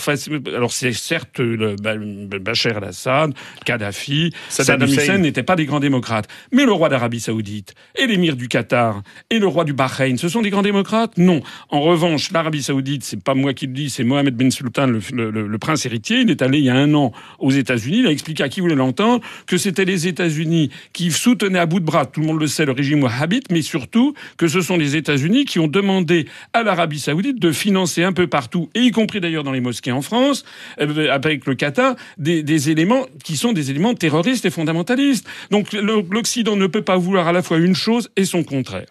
Alors 0.54 0.72
c'est 0.72 0.92
certes 0.92 1.40
le 1.40 1.74
Ba- 1.82 1.96
Bachar 2.38 2.76
el-Assad, 2.76 3.32
Kadhafi, 3.64 4.32
Saddam 4.48 4.88
Hussein. 4.88 5.18
N'étaient 5.18 5.42
pas 5.42 5.56
des 5.56 5.64
grands 5.64 5.80
démocrates. 5.80 6.28
Mais 6.52 6.64
le 6.66 6.72
roi 6.72 6.88
d'Arabie 6.88 7.20
Saoudite 7.20 7.74
et 7.98 8.06
l'émir 8.06 8.36
du 8.36 8.46
Qatar 8.46 9.02
et 9.30 9.38
le 9.38 9.46
roi 9.46 9.64
du 9.64 9.72
Bahreïn, 9.72 10.18
ce 10.18 10.28
sont 10.28 10.42
des 10.42 10.50
grands 10.50 10.62
démocrates? 10.62 11.16
Non. 11.16 11.40
En 11.70 11.80
revanche, 11.80 12.30
l'Arabie 12.32 12.62
Saoudite, 12.62 13.02
c'est 13.02 13.22
pas 13.22 13.34
moi 13.34 13.54
qui 13.54 13.66
le 13.66 13.72
dis, 13.72 13.88
c'est 13.90 14.04
Mohamed 14.04 14.36
Ben 14.36 14.50
Sultan, 14.50 14.86
le- 14.86 15.00
le- 15.12 15.48
le 15.48 15.58
prince 15.58 15.86
héritier. 15.86 16.20
Il 16.20 16.30
est 16.30 16.42
allé 16.42 16.58
il 16.58 16.64
y 16.64 16.70
a 16.70 16.74
un 16.76 16.92
an 16.94 17.12
aux 17.38 17.50
États-Unis. 17.50 18.00
Il 18.00 18.06
a 18.06 18.10
expliqué 18.10 18.42
à 18.42 18.48
qui 18.50 18.60
voulait 18.60 18.74
l'entendre 18.74 19.24
que 19.46 19.56
c'était 19.56 19.84
les 19.86 20.06
États-Unis 20.06 20.70
qui 20.92 21.10
soutenaient 21.16 21.58
à 21.58 21.66
bout 21.66 21.80
de 21.80 21.84
bras, 21.84 22.06
tout 22.06 22.20
le 22.20 22.26
monde 22.26 22.40
le 22.40 22.46
sait, 22.46 22.64
le 22.64 22.72
régime 22.72 23.02
wahhabite, 23.02 23.50
mais 23.50 23.62
surtout 23.62 24.14
que 24.36 24.48
ce 24.48 24.60
sont 24.60 24.76
les 24.76 24.96
États-Unis 24.96 25.44
qui 25.44 25.58
ont 25.58 25.68
demandé 25.68 26.26
à 26.52 26.62
l'Arabie 26.62 26.98
Saoudite 26.98 27.40
de 27.40 27.52
financer 27.52 28.02
un 28.04 28.12
peu 28.12 28.26
partout, 28.26 28.70
et 28.74 28.80
y 28.80 28.90
compris 28.90 29.20
d'ailleurs 29.20 29.44
dans 29.44 29.52
les 29.52 29.60
mosquées 29.60 29.92
en 29.92 30.02
France, 30.02 30.44
euh, 30.80 31.10
avec 31.10 31.46
le 31.46 31.54
Qatar, 31.54 31.96
des, 32.18 32.42
des 32.42 32.70
éléments 32.70 33.06
qui 33.22 33.36
sont 33.36 33.52
des 33.52 33.70
éléments 33.70 33.94
terroristes 33.94 34.44
et 34.44 34.50
fondamentalistes. 34.50 35.26
Donc 35.50 35.72
l'Occident 35.72 36.56
ne 36.56 36.66
peut 36.66 36.82
pas 36.82 36.96
vouloir 36.96 37.28
à 37.28 37.32
la 37.32 37.42
fois 37.42 37.58
une 37.58 37.74
chose 37.74 38.10
et 38.16 38.24
son 38.24 38.42
contraire. 38.42 38.86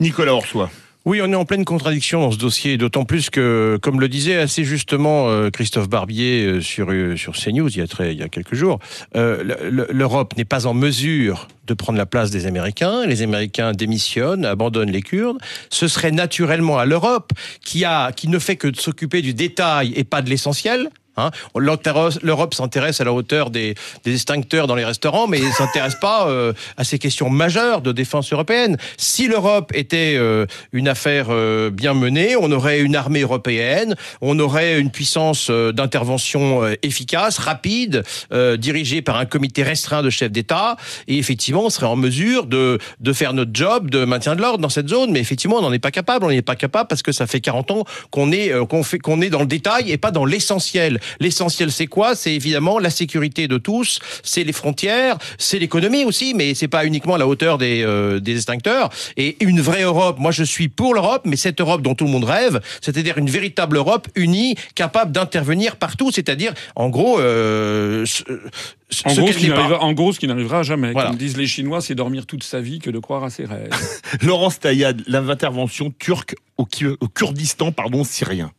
Nicolas 0.00 0.34
Orsois. 0.34 0.70
Oui, 1.04 1.20
on 1.22 1.32
est 1.32 1.36
en 1.36 1.46
pleine 1.46 1.64
contradiction 1.64 2.20
dans 2.20 2.32
ce 2.32 2.36
dossier, 2.38 2.76
d'autant 2.76 3.04
plus 3.06 3.30
que, 3.30 3.78
comme 3.80 3.98
le 3.98 4.08
disait 4.08 4.36
assez 4.36 4.64
justement 4.64 5.28
euh, 5.30 5.48
Christophe 5.48 5.88
Barbier 5.88 6.44
euh, 6.44 6.60
sur, 6.60 6.90
euh, 6.90 7.16
sur 7.16 7.32
CNews 7.34 7.68
il 7.70 7.78
y 7.78 7.80
a, 7.80 7.86
très, 7.86 8.12
il 8.12 8.18
y 8.18 8.22
a 8.22 8.28
quelques 8.28 8.54
jours, 8.54 8.78
le- 9.14 9.42
le- 9.70 9.86
l'Europe 9.90 10.36
n'est 10.36 10.44
pas 10.44 10.66
en 10.66 10.74
mesure 10.74 11.48
de 11.66 11.72
prendre 11.74 11.98
la 11.98 12.04
place 12.06 12.30
des 12.30 12.44
Américains. 12.46 13.06
Les 13.06 13.22
Américains 13.22 13.72
démissionnent, 13.72 14.44
abandonnent 14.44 14.90
les 14.90 15.02
Kurdes. 15.02 15.38
Ce 15.70 15.88
serait 15.88 16.10
naturellement 16.12 16.78
à 16.78 16.84
l'Europe 16.84 17.32
qui, 17.64 17.84
qui 18.16 18.28
ne 18.28 18.38
fait 18.38 18.56
que 18.56 18.68
s'occuper 18.78 19.22
du 19.22 19.32
détail 19.34 19.92
et 19.96 20.04
pas 20.04 20.20
de 20.20 20.28
l'essentiel. 20.28 20.90
Hein. 21.18 21.30
L'Europe 21.56 22.54
s'intéresse 22.54 23.00
à 23.00 23.04
la 23.04 23.12
hauteur 23.12 23.50
des, 23.50 23.74
des 24.04 24.14
extincteurs 24.14 24.66
dans 24.66 24.74
les 24.74 24.84
restaurants, 24.84 25.26
mais 25.26 25.40
ne 25.40 25.50
s'intéresse 25.50 25.96
pas 25.96 26.28
euh, 26.28 26.52
à 26.76 26.84
ces 26.84 26.98
questions 26.98 27.30
majeures 27.30 27.82
de 27.82 27.92
défense 27.92 28.32
européenne. 28.32 28.76
Si 28.96 29.28
l'Europe 29.28 29.72
était 29.74 30.14
euh, 30.16 30.46
une 30.72 30.88
affaire 30.88 31.26
euh, 31.30 31.70
bien 31.70 31.94
menée, 31.94 32.36
on 32.36 32.50
aurait 32.52 32.80
une 32.80 32.96
armée 32.96 33.20
européenne, 33.20 33.96
on 34.20 34.38
aurait 34.38 34.78
une 34.78 34.90
puissance 34.90 35.50
d'intervention 35.50 36.62
efficace, 36.82 37.38
rapide, 37.38 38.04
dirigée 38.58 39.02
par 39.02 39.16
un 39.16 39.26
comité 39.26 39.62
restreint 39.62 40.02
de 40.02 40.10
chefs 40.10 40.30
d'État, 40.30 40.76
et 41.06 41.18
effectivement, 41.18 41.64
on 41.64 41.70
serait 41.70 41.86
en 41.86 41.96
mesure 41.96 42.46
de, 42.46 42.78
de 43.00 43.12
faire 43.12 43.32
notre 43.32 43.50
job 43.54 43.90
de 43.90 44.04
maintien 44.04 44.36
de 44.36 44.42
l'ordre 44.42 44.58
dans 44.58 44.68
cette 44.68 44.88
zone. 44.88 45.10
Mais 45.10 45.20
effectivement, 45.20 45.56
on 45.56 45.62
n'en 45.62 45.72
est 45.72 45.78
pas 45.78 45.90
capable. 45.90 46.24
On 46.24 46.30
n'est 46.30 46.42
pas 46.42 46.56
capable 46.56 46.88
parce 46.88 47.02
que 47.02 47.12
ça 47.12 47.26
fait 47.26 47.40
40 47.40 47.70
ans 47.70 47.84
qu'on 48.10 48.32
est, 48.32 48.52
qu'on 48.68 48.82
fait, 48.82 48.98
qu'on 48.98 49.20
est 49.20 49.30
dans 49.30 49.40
le 49.40 49.46
détail 49.46 49.90
et 49.90 49.98
pas 49.98 50.10
dans 50.10 50.24
l'essentiel. 50.24 51.00
L'essentiel 51.20 51.72
c'est 51.72 51.86
quoi? 51.86 52.14
C'est 52.14 52.34
évidemment 52.34 52.78
la 52.78 52.90
sécurité 52.90 53.48
de 53.48 53.58
tous, 53.58 53.98
c'est 54.22 54.44
les 54.44 54.52
frontières, 54.52 55.18
c'est 55.38 55.58
l'économie 55.58 56.04
aussi, 56.04 56.34
mais 56.34 56.54
c'est 56.54 56.68
pas 56.68 56.84
uniquement 56.84 57.14
à 57.14 57.18
la 57.18 57.26
hauteur 57.26 57.58
des, 57.58 57.82
euh, 57.82 58.20
des 58.20 58.36
extincteurs. 58.36 58.90
Et 59.16 59.36
une 59.44 59.60
vraie 59.60 59.82
Europe, 59.82 60.18
moi 60.18 60.30
je 60.30 60.44
suis 60.44 60.68
pour 60.68 60.94
l'Europe, 60.94 61.22
mais 61.24 61.36
cette 61.36 61.60
Europe 61.60 61.82
dont 61.82 61.94
tout 61.94 62.04
le 62.04 62.10
monde 62.10 62.24
rêve, 62.24 62.60
c'est-à-dire 62.80 63.18
une 63.18 63.30
véritable 63.30 63.76
Europe 63.76 64.08
unie, 64.14 64.54
capable 64.74 65.12
d'intervenir 65.12 65.76
partout, 65.76 66.10
c'est-à-dire 66.12 66.52
en 66.76 66.88
gros... 66.88 67.20
Euh, 67.20 68.04
en 69.04 69.12
gros, 69.12 69.32
ce 69.32 69.38
qui 69.38 69.52
en 69.52 69.92
gros, 69.92 70.12
ce 70.14 70.18
qui 70.18 70.26
n'arrivera 70.26 70.62
jamais. 70.62 70.94
Comme 70.94 71.16
disent 71.16 71.36
les 71.36 71.46
Chinois, 71.46 71.82
c'est 71.82 71.94
dormir 71.94 72.24
toute 72.24 72.42
sa 72.42 72.60
vie 72.60 72.78
que 72.78 72.88
de 72.88 72.98
croire 72.98 73.22
à 73.22 73.28
ses 73.28 73.44
rêves. 73.44 73.70
Laurence 74.22 74.60
Taillade, 74.60 75.02
l'intervention 75.06 75.92
turque 75.98 76.36
au, 76.56 76.66
au 77.00 77.08
Kurdistan 77.08 77.70
pardon, 77.70 78.02
syrien. 78.02 78.50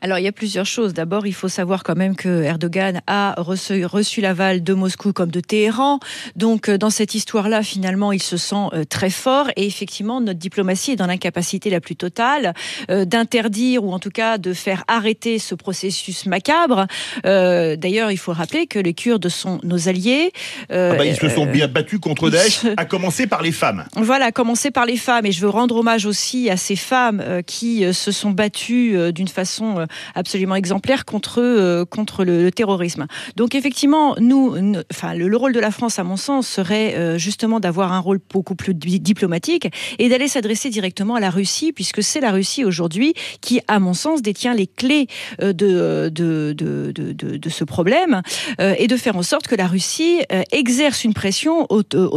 Alors 0.00 0.18
il 0.18 0.24
y 0.24 0.28
a 0.28 0.32
plusieurs 0.32 0.66
choses. 0.66 0.94
D'abord, 0.94 1.26
il 1.26 1.34
faut 1.34 1.48
savoir 1.48 1.82
quand 1.82 1.96
même 1.96 2.14
que 2.14 2.42
Erdogan 2.44 3.00
a 3.08 3.34
reçu, 3.36 3.84
reçu 3.84 4.20
l'aval 4.20 4.62
de 4.62 4.74
Moscou 4.74 5.12
comme 5.12 5.30
de 5.30 5.40
Téhéran. 5.40 5.98
Donc 6.36 6.68
euh, 6.68 6.78
dans 6.78 6.90
cette 6.90 7.16
histoire-là, 7.16 7.64
finalement, 7.64 8.12
il 8.12 8.22
se 8.22 8.36
sent 8.36 8.68
euh, 8.74 8.84
très 8.84 9.10
fort. 9.10 9.48
Et 9.56 9.66
effectivement, 9.66 10.20
notre 10.20 10.38
diplomatie 10.38 10.92
est 10.92 10.96
dans 10.96 11.06
l'incapacité 11.06 11.68
la 11.68 11.80
plus 11.80 11.96
totale 11.96 12.54
euh, 12.90 13.04
d'interdire 13.06 13.82
ou 13.82 13.92
en 13.92 13.98
tout 13.98 14.10
cas 14.10 14.38
de 14.38 14.52
faire 14.52 14.84
arrêter 14.86 15.40
ce 15.40 15.56
processus 15.56 16.26
macabre. 16.26 16.86
D'ailleurs, 17.24 18.10
il 18.10 18.16
faut 18.18 18.32
rappeler 18.32 18.66
que 18.66 18.78
les 18.78 18.94
Kurdes 18.94 19.28
sont 19.28 19.58
nos 19.62 19.88
alliés. 19.88 20.32
Ah 20.70 20.94
bah, 20.94 21.04
ils 21.04 21.16
se 21.16 21.28
sont 21.28 21.46
bien 21.46 21.68
battus 21.68 21.98
contre 21.98 22.30
Daesh, 22.30 22.60
à 22.76 22.84
commencer 22.84 23.26
par 23.26 23.42
les 23.42 23.52
femmes. 23.52 23.84
Voilà, 23.96 24.26
à 24.26 24.32
commencer 24.32 24.70
par 24.70 24.86
les 24.86 24.96
femmes. 24.96 25.26
Et 25.26 25.32
je 25.32 25.40
veux 25.40 25.48
rendre 25.48 25.76
hommage 25.76 26.06
aussi 26.06 26.50
à 26.50 26.56
ces 26.56 26.76
femmes 26.76 27.42
qui 27.46 27.92
se 27.92 28.12
sont 28.12 28.30
battues 28.30 29.12
d'une 29.12 29.28
façon 29.28 29.87
absolument 30.14 30.56
exemplaire 30.56 31.04
contre 31.04 31.40
euh, 31.40 31.84
contre 31.84 32.24
le, 32.24 32.50
terrorisme. 32.50 33.06
Donc 33.36 33.54
effectivement, 33.54 34.14
nous, 34.18 34.54
enfin 34.90 35.14
le, 35.14 35.36
rôle 35.36 35.52
de 35.52 35.60
la 35.60 35.70
France, 35.70 35.98
à 35.98 36.04
mon 36.04 36.16
sens, 36.16 36.46
serait 36.46 36.94
euh, 36.94 37.18
justement 37.18 37.60
d'avoir 37.60 37.92
un 37.92 37.98
rôle 37.98 38.20
beaucoup 38.32 38.54
plus 38.54 38.74
diplomatique 38.74 39.68
et 39.98 40.08
d'aller 40.08 40.28
s'adresser 40.28 40.70
directement 40.70 41.14
à 41.14 41.20
la 41.20 41.30
Russie, 41.30 41.72
puisque 41.72 42.02
c'est 42.02 42.20
la 42.20 42.32
Russie 42.32 42.64
aujourd'hui 42.64 43.14
qui, 43.40 43.60
à 43.68 43.78
mon 43.78 43.94
sens, 43.94 44.22
détient 44.22 44.54
les 44.54 44.66
clés 44.66 45.06
euh, 45.42 45.52
de 45.52 46.08
de, 46.08 46.54
de, 46.56 47.12
de, 47.12 47.48
ce 47.48 47.64
problème 47.64 48.22
et 48.58 48.86
de 48.86 48.96
faire 48.96 49.16
en 49.16 49.22
sorte 49.22 49.46
que 49.46 49.54
la 49.54 49.66
Russie 49.66 50.20
exerce 50.52 51.04
une 51.04 51.14
pression 51.14 51.66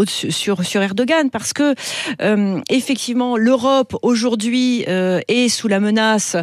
sur 0.07 0.65
sur 0.65 0.81
Erdogan, 0.81 1.29
parce 1.29 1.53
que 1.53 1.75
effectivement, 2.69 3.37
l'Europe 3.37 3.95
aujourd'hui 4.01 4.83
est 4.87 5.49
sous 5.49 5.67
la 5.67 5.79
menace 5.79 6.35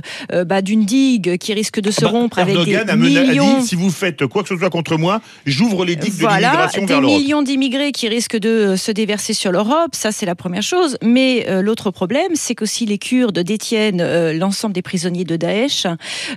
bah, 0.47 0.63
d'une 0.63 0.85
digue 0.85 1.18
qui 1.21 1.55
risque 1.55 1.81
de 1.81 1.91
se 1.91 2.01
ah 2.03 2.05
bah, 2.05 2.11
rompre 2.11 2.39
avec 2.39 2.57
des 2.65 2.77
a 2.77 2.97
millions. 2.97 3.57
A 3.57 3.61
dit, 3.61 3.67
si 3.67 3.75
vous 3.75 3.91
faites 3.91 4.27
quoi 4.27 4.43
que 4.43 4.49
ce 4.49 4.57
soit 4.57 4.71
contre 4.71 4.97
moi, 4.97 5.21
j'ouvre 5.47 5.85
les 5.85 5.97
digues 5.97 6.19
de 6.19 6.27
l'immigration 6.27 6.87
vers 6.87 7.01
l'Europe. 7.01 7.17
Des 7.17 7.23
millions 7.23 7.43
d'immigrés 7.43 7.93
qui 7.93 8.09
risquent 8.09 8.39
de 8.39 8.49
euh, 8.49 8.77
se 8.77 8.93
déverser 8.93 9.33
sur 9.33 9.53
l'Europe, 9.53 9.95
ça 9.95 10.13
c'est 10.13 10.27
la 10.27 10.35
première 10.35 10.63
chose. 10.63 10.97
Mais 11.03 11.47
euh, 11.49 11.63
l'autre 11.63 11.91
problème, 11.91 12.33
c'est 12.35 12.55
qu'aussi 12.55 12.87
les 12.87 12.99
Kurdes 12.99 13.39
détiennent 13.39 14.01
euh, 14.01 14.33
l'ensemble 14.33 14.75
des 14.75 14.83
prisonniers 14.83 15.25
de 15.25 15.37
Daesh. 15.37 15.87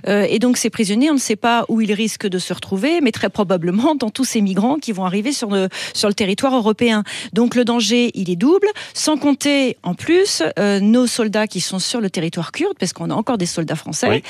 et 0.06 0.38
donc 0.38 0.56
ces 0.56 0.70
prisonniers, 0.70 1.10
on 1.10 1.14
ne 1.14 1.18
sait 1.18 1.36
pas 1.36 1.64
où 1.68 1.80
ils 1.80 1.92
risquent 1.92 2.28
de 2.28 2.38
se 2.38 2.52
retrouver, 2.52 3.00
mais 3.00 3.12
très 3.12 3.28
probablement 3.28 3.94
dans 3.94 4.10
tous 4.10 4.24
ces 4.24 4.40
migrants 4.40 4.76
qui 4.76 4.92
vont 4.92 5.04
arriver 5.04 5.32
sur 5.32 5.50
le, 5.50 5.68
sur 5.94 6.08
le 6.08 6.14
territoire 6.14 6.54
européen. 6.54 7.04
Donc 7.32 7.54
le 7.54 7.64
danger, 7.64 8.10
il 8.14 8.30
est 8.30 8.36
double, 8.36 8.68
sans 8.94 9.16
compter 9.16 9.76
en 9.82 9.94
plus 9.94 10.42
nos 10.80 11.06
soldats 11.06 11.46
qui 11.46 11.60
sont 11.60 11.78
sur 11.78 12.00
le 12.00 12.10
territoire 12.10 12.52
kurde, 12.52 12.76
parce 12.78 12.92
qu'on 12.92 13.10
a 13.10 13.14
encore 13.14 13.38
des 13.38 13.46
soldats 13.46 13.76
français, 13.76 14.22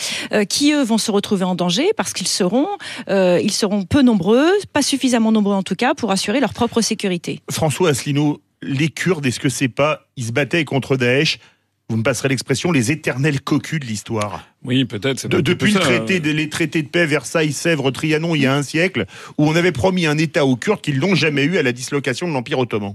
qui 0.44 0.72
eux 0.72 0.82
vont 0.82 0.98
se 0.98 1.10
retrouver 1.10 1.44
en 1.44 1.54
danger 1.54 1.90
parce 1.96 2.12
qu'ils 2.12 2.28
seront, 2.28 2.68
euh, 3.08 3.40
ils 3.42 3.52
seront 3.52 3.84
peu 3.84 4.02
nombreux, 4.02 4.50
pas 4.72 4.82
suffisamment 4.82 5.32
nombreux 5.32 5.54
en 5.54 5.62
tout 5.62 5.74
cas, 5.74 5.94
pour 5.94 6.10
assurer 6.10 6.40
leur 6.40 6.52
propre 6.52 6.80
sécurité. 6.80 7.40
François 7.50 7.90
Asselineau, 7.90 8.40
les 8.62 8.88
Kurdes, 8.88 9.26
est-ce 9.26 9.40
que 9.40 9.48
c'est 9.48 9.68
pas, 9.68 10.06
ils 10.16 10.24
se 10.24 10.32
battaient 10.32 10.64
contre 10.64 10.96
Daesh? 10.96 11.38
Vous 11.88 11.96
me 11.96 12.02
passerez 12.02 12.28
l'expression, 12.28 12.72
les 12.72 12.90
éternels 12.90 13.40
cocus 13.40 13.80
de 13.80 13.86
l'histoire. 13.86 14.44
Oui, 14.64 14.84
peut-être. 14.84 15.26
depuis 15.28 15.72
le 15.72 15.80
traité, 15.80 16.20
les 16.20 16.48
traités 16.48 16.82
de 16.82 16.88
paix 16.88 17.04
Versailles, 17.04 17.52
Sèvres, 17.52 17.90
Trianon, 17.90 18.36
il 18.36 18.42
y 18.42 18.46
a 18.46 18.54
un 18.54 18.62
siècle, 18.62 19.06
où 19.38 19.46
on 19.46 19.56
avait 19.56 19.72
promis 19.72 20.06
un 20.06 20.16
État 20.18 20.46
aux 20.46 20.54
Kurdes 20.54 20.80
qu'ils 20.80 21.00
n'ont 21.00 21.16
jamais 21.16 21.42
eu 21.44 21.58
à 21.58 21.62
la 21.62 21.72
dislocation 21.72 22.28
de 22.28 22.32
l'Empire 22.32 22.60
ottoman. 22.60 22.94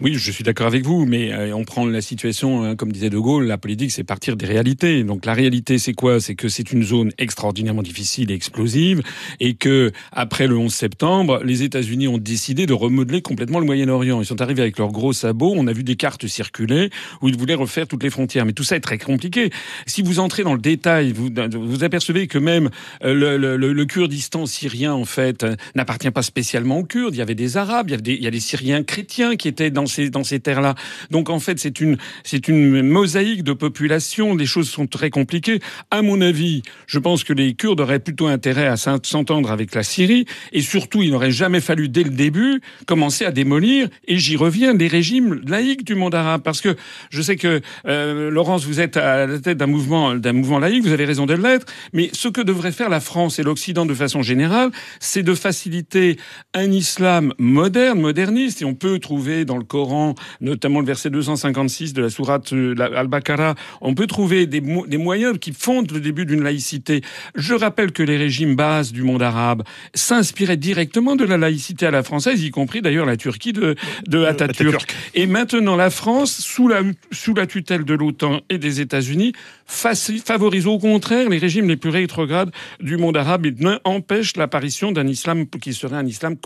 Oui, 0.00 0.14
je 0.14 0.30
suis 0.30 0.44
d'accord 0.44 0.66
avec 0.66 0.84
vous, 0.84 1.06
mais 1.06 1.32
euh, 1.32 1.54
on 1.54 1.64
prend 1.64 1.86
la 1.86 2.00
situation, 2.00 2.64
hein, 2.64 2.76
comme 2.76 2.90
disait 2.90 3.10
De 3.10 3.18
Gaulle, 3.18 3.46
la 3.46 3.58
politique, 3.58 3.92
c'est 3.92 4.04
partir 4.04 4.36
des 4.36 4.46
réalités. 4.46 5.04
Donc 5.04 5.24
la 5.24 5.34
réalité, 5.34 5.78
c'est 5.78 5.92
quoi? 5.92 6.20
C'est 6.20 6.34
que 6.34 6.48
c'est 6.48 6.72
une 6.72 6.82
zone 6.82 7.12
extraordinairement 7.18 7.82
difficile 7.82 8.30
et 8.30 8.34
explosive, 8.34 9.02
et 9.38 9.54
que 9.54 9.92
après 10.12 10.46
le 10.46 10.56
11 10.56 10.72
septembre, 10.72 11.40
les 11.44 11.62
États-Unis 11.62 12.08
ont 12.08 12.18
décidé 12.18 12.66
de 12.66 12.72
remodeler 12.72 13.22
complètement 13.22 13.60
le 13.60 13.66
Moyen-Orient. 13.66 14.20
Ils 14.20 14.26
sont 14.26 14.40
arrivés 14.40 14.62
avec 14.62 14.78
leurs 14.78 14.92
gros 14.92 15.12
sabots. 15.12 15.54
On 15.56 15.66
a 15.68 15.72
vu 15.72 15.84
des 15.84 15.96
cartes 15.96 16.26
circuler 16.26 16.90
où 17.22 17.28
ils 17.28 17.36
voulaient 17.36 17.54
refaire 17.54 17.86
toutes 17.86 18.02
les 18.02 18.10
frontières. 18.10 18.46
Mais 18.46 18.52
tout 18.52 18.64
ça 18.64 18.76
est 18.76 18.80
très 18.80 18.98
compliqué. 18.98 19.50
Si 19.86 20.02
vous 20.02 20.18
entrez 20.18 20.42
dans 20.42 20.54
le 20.54 20.60
détail, 20.60 20.87
vous 21.14 21.30
vous 21.52 21.84
apercevez 21.84 22.26
que 22.26 22.38
même 22.38 22.70
euh, 23.04 23.14
le, 23.14 23.56
le, 23.56 23.72
le 23.72 23.84
Kurdistan 23.84 24.46
syrien, 24.46 24.92
en 24.92 25.04
fait, 25.04 25.44
euh, 25.44 25.56
n'appartient 25.74 26.10
pas 26.10 26.22
spécialement 26.22 26.78
aux 26.78 26.84
Kurdes. 26.84 27.14
Il 27.14 27.18
y 27.18 27.22
avait 27.22 27.34
des 27.34 27.56
Arabes, 27.56 27.88
il 27.88 27.90
y, 27.90 27.94
avait 27.94 28.02
des, 28.02 28.14
il 28.14 28.22
y 28.22 28.26
a 28.26 28.30
des 28.30 28.40
Syriens 28.40 28.82
chrétiens 28.82 29.36
qui 29.36 29.48
étaient 29.48 29.70
dans 29.70 29.86
ces, 29.86 30.10
dans 30.10 30.24
ces 30.24 30.40
terres-là. 30.40 30.74
Donc 31.10 31.30
en 31.30 31.40
fait, 31.40 31.58
c'est 31.58 31.80
une, 31.80 31.96
c'est 32.24 32.48
une 32.48 32.82
mosaïque 32.82 33.44
de 33.44 33.52
population. 33.52 34.34
Les 34.34 34.46
choses 34.46 34.68
sont 34.68 34.86
très 34.86 35.10
compliquées. 35.10 35.60
À 35.90 36.02
mon 36.02 36.20
avis, 36.20 36.62
je 36.86 36.98
pense 36.98 37.24
que 37.24 37.32
les 37.32 37.54
Kurdes 37.54 37.80
auraient 37.80 37.98
plutôt 37.98 38.26
intérêt 38.26 38.66
à 38.66 38.76
s'entendre 38.76 39.50
avec 39.50 39.74
la 39.74 39.82
Syrie. 39.82 40.26
Et 40.52 40.62
surtout, 40.62 41.02
il 41.02 41.10
n'aurait 41.10 41.30
jamais 41.30 41.60
fallu, 41.60 41.88
dès 41.88 42.02
le 42.02 42.10
début, 42.10 42.60
commencer 42.86 43.24
à 43.24 43.30
démolir, 43.30 43.88
et 44.06 44.18
j'y 44.18 44.36
reviens, 44.36 44.74
des 44.74 44.88
régimes 44.88 45.40
laïques 45.46 45.84
du 45.84 45.94
monde 45.94 46.14
arabe. 46.14 46.42
Parce 46.42 46.60
que 46.60 46.76
je 47.10 47.22
sais 47.22 47.36
que, 47.36 47.60
euh, 47.86 48.30
Laurence, 48.30 48.64
vous 48.64 48.80
êtes 48.80 48.96
à 48.96 49.26
la 49.26 49.38
tête 49.38 49.58
d'un 49.58 49.66
mouvement, 49.66 50.14
d'un 50.14 50.32
mouvement 50.32 50.58
laïque, 50.58 50.77
vous 50.80 50.92
avez 50.92 51.04
raison 51.04 51.26
de 51.26 51.34
l'être. 51.34 51.66
Mais 51.92 52.10
ce 52.12 52.28
que 52.28 52.40
devrait 52.40 52.72
faire 52.72 52.88
la 52.88 53.00
France 53.00 53.38
et 53.38 53.42
l'Occident 53.42 53.86
de 53.86 53.94
façon 53.94 54.22
générale, 54.22 54.70
c'est 55.00 55.22
de 55.22 55.34
faciliter 55.34 56.16
un 56.54 56.70
islam 56.70 57.32
moderne, 57.38 58.00
moderniste. 58.00 58.62
Et 58.62 58.64
on 58.64 58.74
peut 58.74 58.98
trouver 58.98 59.44
dans 59.44 59.56
le 59.56 59.64
Coran, 59.64 60.14
notamment 60.40 60.80
le 60.80 60.86
verset 60.86 61.10
256 61.10 61.92
de 61.92 62.02
la 62.02 62.10
sourate 62.10 62.52
euh, 62.52 62.74
Al-Baqarah, 62.78 63.54
on 63.80 63.94
peut 63.94 64.06
trouver 64.06 64.46
des, 64.46 64.60
des 64.60 64.98
moyens 64.98 65.38
qui 65.38 65.52
fondent 65.52 65.90
le 65.90 66.00
début 66.00 66.26
d'une 66.26 66.42
laïcité. 66.42 67.02
Je 67.34 67.54
rappelle 67.54 67.92
que 67.92 68.02
les 68.02 68.16
régimes 68.16 68.56
bases 68.56 68.92
du 68.92 69.02
monde 69.02 69.22
arabe 69.22 69.62
s'inspiraient 69.94 70.56
directement 70.56 71.16
de 71.16 71.24
la 71.24 71.36
laïcité 71.36 71.86
à 71.86 71.90
la 71.90 72.02
française, 72.02 72.42
y 72.42 72.50
compris 72.50 72.82
d'ailleurs 72.82 73.06
la 73.06 73.16
Turquie 73.16 73.52
de, 73.52 73.74
de 74.06 74.18
euh, 74.18 74.28
Atatürk. 74.28 74.86
Et 75.14 75.26
maintenant, 75.26 75.76
la 75.76 75.90
France, 75.90 76.40
sous 76.40 76.68
la, 76.68 76.82
sous 77.12 77.34
la 77.34 77.46
tutelle 77.46 77.84
de 77.84 77.94
l'OTAN 77.94 78.40
et 78.48 78.58
des 78.58 78.80
États-Unis, 78.80 79.32
favorise 79.66 80.66
au 80.68 80.78
contraire 80.78 81.28
les 81.28 81.38
régimes 81.38 81.68
les 81.68 81.76
plus 81.76 81.90
rétrogrades 81.90 82.50
du 82.80 82.96
monde 82.96 83.16
arabe 83.16 83.46
et 83.46 83.54
empêche 83.84 84.36
l'apparition 84.36 84.92
d'un 84.92 85.06
islam 85.06 85.46
qui 85.46 85.74
serait 85.74 85.96
un 85.96 86.06
islam 86.06 86.36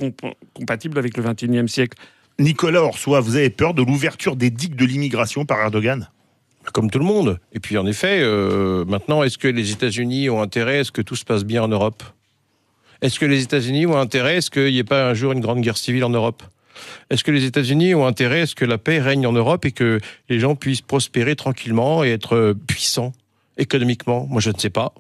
compatible 0.55 0.99
avec 0.99 1.17
le 1.17 1.23
XXIe 1.23 1.69
siècle. 1.69 1.99
Nicolas 2.39 2.83
Orsois, 2.83 3.21
vous 3.21 3.37
avez 3.37 3.51
peur 3.51 3.75
de 3.75 3.83
l'ouverture 3.83 4.37
des 4.37 4.51
digues 4.51 4.75
de 4.75 4.85
l'immigration 4.85 5.45
par 5.45 5.61
Erdogan? 5.61 6.09
Comme 6.73 6.91
tout 6.91 6.99
le 6.99 7.05
monde. 7.05 7.41
Et 7.53 7.61
puis 7.61 7.77
en 7.77 7.87
effet, 7.87 8.21
euh, 8.21 8.85
maintenant, 8.85 9.23
est-ce 9.23 9.37
que 9.37 9.49
les 9.49 9.73
États-Unis 9.73 10.31
ont 10.31 10.41
intérêt 10.41 10.79
à 10.79 10.85
ce 10.85 10.93
que 10.93 11.03
tout 11.03 11.17
se 11.17 11.25
passe 11.25 11.45
bien 11.45 11.63
en 11.63 11.69
Europe? 11.69 12.03
Est-ce 13.01 13.19
que 13.19 13.27
les 13.27 13.43
États-Unis 13.43 13.87
ont 13.87 13.97
intérêt 13.97 14.37
à 14.37 14.41
ce 14.41 14.51
qu'il 14.51 14.73
n'y 14.73 14.79
ait 14.79 14.85
pas 14.85 15.09
un 15.09 15.15
jour 15.15 15.33
une 15.33 15.41
grande 15.41 15.61
guerre 15.61 15.77
civile 15.77 16.05
en 16.05 16.11
Europe? 16.11 16.43
Est-ce 17.11 17.25
que 17.25 17.33
les 17.33 17.45
États-Unis 17.45 17.95
ont 17.95 18.07
intérêt 18.07 18.43
à 18.43 18.47
ce 18.47 18.55
que 18.55 18.65
la 18.65 18.79
paix 18.79 19.01
règne 19.01 19.27
en 19.27 19.33
Europe 19.33 19.65
et 19.65 19.73
que 19.73 19.99
les 20.29 20.39
gens 20.39 20.55
puissent 20.55 20.83
prospérer 20.83 21.37
tranquillement 21.37 22.05
et 22.05 22.11
être 22.11 22.55
puissants? 22.67 23.13
Économiquement 23.57 24.27
Moi, 24.29 24.41
je 24.41 24.51
ne 24.51 24.59
sais 24.59 24.71
pas. 24.71 24.95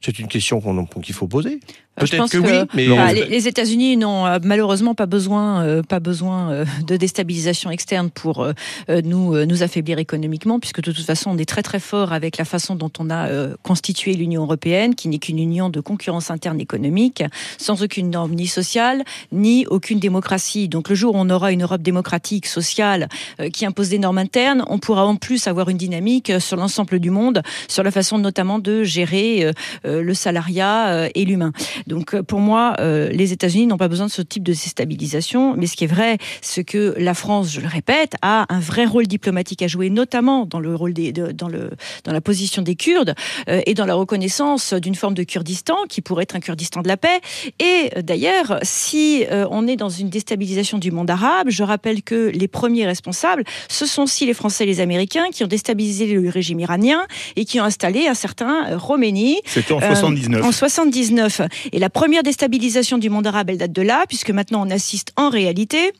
C'est 0.00 0.18
une 0.18 0.28
question 0.28 0.60
qu'il 1.02 1.14
faut 1.14 1.26
poser. 1.26 1.60
Peut-être 1.98 2.30
que, 2.30 2.38
oui, 2.38 2.68
mais 2.74 2.88
bah, 2.88 3.12
les, 3.12 3.48
États-Unis 3.48 3.96
n'ont 3.96 4.26
euh, 4.26 4.38
malheureusement 4.42 4.94
pas 4.94 5.06
besoin, 5.06 5.62
euh, 5.62 5.82
pas 5.82 6.00
besoin 6.00 6.50
euh, 6.50 6.64
de 6.86 6.96
déstabilisation 6.96 7.70
externe 7.70 8.10
pour 8.10 8.46
nous 8.88 9.44
nous 9.44 9.62
affaiblir 9.62 9.98
économiquement, 9.98 10.60
puisque 10.60 10.80
de 10.80 10.92
toute 10.92 11.04
façon 11.04 11.30
on 11.30 11.38
est 11.38 11.48
très 11.48 11.62
très 11.62 11.80
fort 11.80 12.12
avec 12.12 12.36
la 12.36 12.44
façon 12.44 12.74
dont 12.74 12.90
on 12.98 13.10
a 13.10 13.28
constitué 13.62 14.14
l'Union 14.14 14.42
européenne, 14.42 14.94
qui 14.94 15.08
n'est 15.08 15.18
qu'une 15.18 15.38
union 15.38 15.70
de 15.70 15.80
concurrence 15.80 16.30
interne 16.30 16.60
économique, 16.60 17.22
sans 17.58 17.82
aucune 17.82 18.10
norme 18.10 18.34
ni 18.34 18.46
sociale 18.46 19.04
ni 19.32 19.66
aucune 19.66 19.98
démocratie. 19.98 20.68
Donc 20.68 20.88
le 20.88 20.94
jour 20.94 21.14
où 21.14 21.18
on 21.18 21.30
aura 21.30 21.52
une 21.52 21.62
Europe 21.62 21.82
démocratique, 21.82 22.46
sociale, 22.46 23.08
qui 23.52 23.66
impose 23.66 23.88
des 23.88 23.98
normes 23.98 24.18
internes, 24.18 24.64
on 24.68 24.78
pourra 24.78 25.04
en 25.06 25.16
plus 25.16 25.46
avoir 25.46 25.68
une 25.68 25.78
dynamique 25.78 26.32
sur 26.40 26.56
l'ensemble 26.56 26.98
du 26.98 27.10
monde, 27.10 27.42
sur 27.68 27.82
la 27.82 27.90
façon 27.90 28.18
notamment 28.18 28.58
de 28.58 28.84
gérer 28.84 29.50
le 29.84 30.14
salariat 30.14 31.08
et 31.14 31.24
l'humain. 31.24 31.52
Donc 31.88 32.14
euh, 32.14 32.22
pour 32.22 32.40
moi, 32.40 32.74
euh, 32.80 33.08
les 33.10 33.32
États-Unis 33.32 33.66
n'ont 33.66 33.76
pas 33.76 33.88
besoin 33.88 34.06
de 34.06 34.10
ce 34.12 34.22
type 34.22 34.42
de 34.44 34.52
déstabilisation. 34.52 35.54
Mais 35.56 35.66
ce 35.66 35.76
qui 35.76 35.84
est 35.84 35.88
vrai, 35.88 36.18
c'est 36.40 36.64
que 36.64 36.94
la 36.98 37.14
France, 37.14 37.50
je 37.52 37.60
le 37.60 37.66
répète, 37.68 38.12
a 38.22 38.46
un 38.52 38.60
vrai 38.60 38.84
rôle 38.84 39.06
diplomatique 39.06 39.62
à 39.62 39.66
jouer, 39.68 39.90
notamment 39.90 40.46
dans 40.46 40.60
le 40.60 40.74
rôle 40.74 40.92
des, 40.92 41.12
de- 41.12 41.32
dans 41.32 41.48
le 41.48 41.70
dans 42.04 42.12
la 42.12 42.20
position 42.20 42.62
des 42.62 42.76
Kurdes 42.76 43.14
euh, 43.48 43.60
et 43.66 43.74
dans 43.74 43.86
la 43.86 43.94
reconnaissance 43.94 44.72
d'une 44.74 44.94
forme 44.94 45.14
de 45.14 45.22
Kurdistan 45.24 45.76
qui 45.88 46.00
pourrait 46.00 46.22
être 46.24 46.36
un 46.36 46.40
Kurdistan 46.40 46.82
de 46.82 46.88
la 46.88 46.96
paix. 46.96 47.20
Et 47.58 47.90
euh, 47.96 48.02
d'ailleurs, 48.02 48.58
si 48.62 49.24
on 49.50 49.66
est 49.66 49.76
dans 49.76 49.88
une 49.88 50.10
déstabilisation 50.10 50.78
du 50.78 50.90
monde 50.90 51.10
arabe, 51.10 51.48
je 51.50 51.62
rappelle 51.62 52.02
que 52.02 52.28
les 52.28 52.48
premiers 52.48 52.86
responsables, 52.86 53.44
ce 53.68 53.86
sont 53.86 54.02
aussi 54.02 54.26
les 54.26 54.34
Français 54.34 54.64
et 54.64 54.66
les 54.66 54.80
Américains 54.80 55.26
qui 55.32 55.44
ont 55.44 55.46
déstabilisé 55.48 56.06
le 56.06 56.28
régime 56.28 56.60
iranien 56.60 57.00
et 57.36 57.44
qui 57.44 57.60
ont 57.60 57.64
installé 57.64 58.06
un 58.06 58.14
certain 58.14 58.78
Khomeini 58.78 59.38
C'était 59.44 59.72
en 59.72 59.80
euh, 59.82 59.94
79. 59.94 60.44
en 60.44 60.52
79. 60.52 61.40
Et 61.72 61.77
la 61.78 61.90
première 61.90 62.22
déstabilisation 62.22 62.98
du 62.98 63.10
monde 63.10 63.26
arabe, 63.26 63.50
elle 63.50 63.58
date 63.58 63.72
de 63.72 63.82
là, 63.82 64.04
puisque 64.08 64.30
maintenant 64.30 64.66
on 64.66 64.70
assiste 64.70 65.12
en 65.16 65.30
réalité 65.30 65.92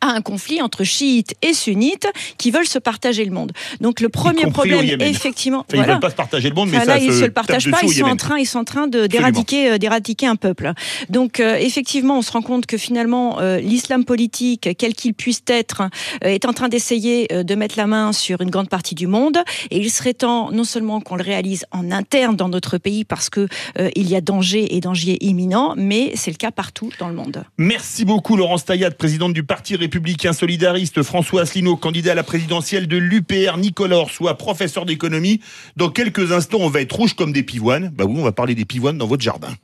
à 0.00 0.08
un 0.08 0.20
conflit 0.20 0.62
entre 0.62 0.84
chiites 0.84 1.34
et 1.42 1.52
sunnites 1.52 2.06
qui 2.38 2.50
veulent 2.50 2.66
se 2.66 2.78
partager 2.78 3.24
le 3.24 3.30
monde. 3.32 3.52
Donc 3.80 4.00
le 4.00 4.08
premier 4.08 4.46
problème, 4.50 5.00
effectivement, 5.00 5.58
Enfin, 5.60 5.64
Ils 5.72 5.76
voilà. 5.78 5.92
veulent 5.94 6.00
pas 6.00 6.10
se 6.10 6.14
partager 6.14 6.48
le 6.48 6.54
monde, 6.54 6.70
mais 6.70 6.76
Enfin, 6.78 6.86
ça 6.86 6.94
là, 6.98 7.02
ils 7.02 7.12
se 7.12 7.20
le 7.20 7.26
tape 7.26 7.34
partagent 7.34 7.70
pas. 7.70 7.78
Ils 7.82 7.92
sont 7.92 8.04
en 8.04 8.16
train, 8.16 8.38
ils 8.38 8.46
sont 8.46 8.58
en 8.60 8.64
train 8.64 8.86
de 8.86 9.06
d'éradiquer, 9.06 9.72
euh, 9.72 9.78
d'éradiquer 9.78 10.26
un 10.26 10.36
peuple. 10.36 10.72
Donc, 11.08 11.40
euh, 11.40 11.56
effectivement, 11.56 12.18
on 12.18 12.22
se 12.22 12.32
rend 12.32 12.42
compte 12.42 12.66
que 12.66 12.76
finalement, 12.76 13.40
euh, 13.40 13.58
l'islam 13.58 14.04
politique, 14.04 14.68
quel 14.78 14.94
qu'il 14.94 15.14
puisse 15.14 15.42
être, 15.48 15.82
euh, 16.24 16.28
est 16.28 16.44
en 16.44 16.52
train 16.52 16.68
d'essayer 16.68 17.26
de 17.28 17.54
mettre 17.54 17.76
la 17.76 17.86
main 17.86 18.12
sur 18.12 18.40
une 18.40 18.50
grande 18.50 18.68
partie 18.68 18.94
du 18.94 19.06
monde. 19.06 19.38
Et 19.70 19.78
il 19.78 19.90
serait 19.90 20.14
temps, 20.14 20.50
non 20.52 20.64
seulement 20.64 21.00
qu'on 21.00 21.16
le 21.16 21.24
réalise 21.24 21.64
en 21.72 21.90
interne 21.90 22.36
dans 22.36 22.48
notre 22.48 22.78
pays, 22.78 23.04
parce 23.04 23.30
que 23.30 23.48
il 23.96 24.08
y 24.08 24.14
a 24.16 24.20
danger 24.20 24.76
et 24.76 24.80
danger 24.80 25.18
imminent, 25.24 25.74
mais 25.76 26.12
c'est 26.14 26.30
le 26.30 26.36
cas 26.36 26.50
partout 26.50 26.90
dans 26.98 27.08
le 27.08 27.14
monde. 27.14 27.44
Merci 27.58 28.04
beaucoup 28.04 28.36
Laurence 28.36 28.64
Taillade, 28.64 28.96
présidente 28.96 29.32
du 29.32 29.42
Parti 29.42 29.74
républicain 29.78 30.32
solidariste, 30.32 31.02
François 31.02 31.42
Asselineau, 31.42 31.76
candidat 31.76 32.12
à 32.12 32.14
la 32.14 32.22
présidentielle 32.22 32.86
de 32.86 32.96
l'UPR, 32.96 33.56
Nicolas 33.56 33.96
Orsois, 33.96 34.36
professeur 34.36 34.84
d'économie. 34.84 35.40
Dans 35.76 35.88
quelques 35.90 36.32
instants, 36.32 36.58
on 36.60 36.68
va 36.68 36.80
être 36.80 36.94
rouge 36.94 37.14
comme 37.14 37.32
des 37.32 37.42
pivoines. 37.42 37.88
Bah 37.88 38.04
oui, 38.06 38.16
on 38.18 38.24
va 38.24 38.32
parler 38.32 38.54
des 38.54 38.64
pivoines 38.64 38.98
dans 38.98 39.06
votre 39.06 39.22
jardin. 39.22 39.54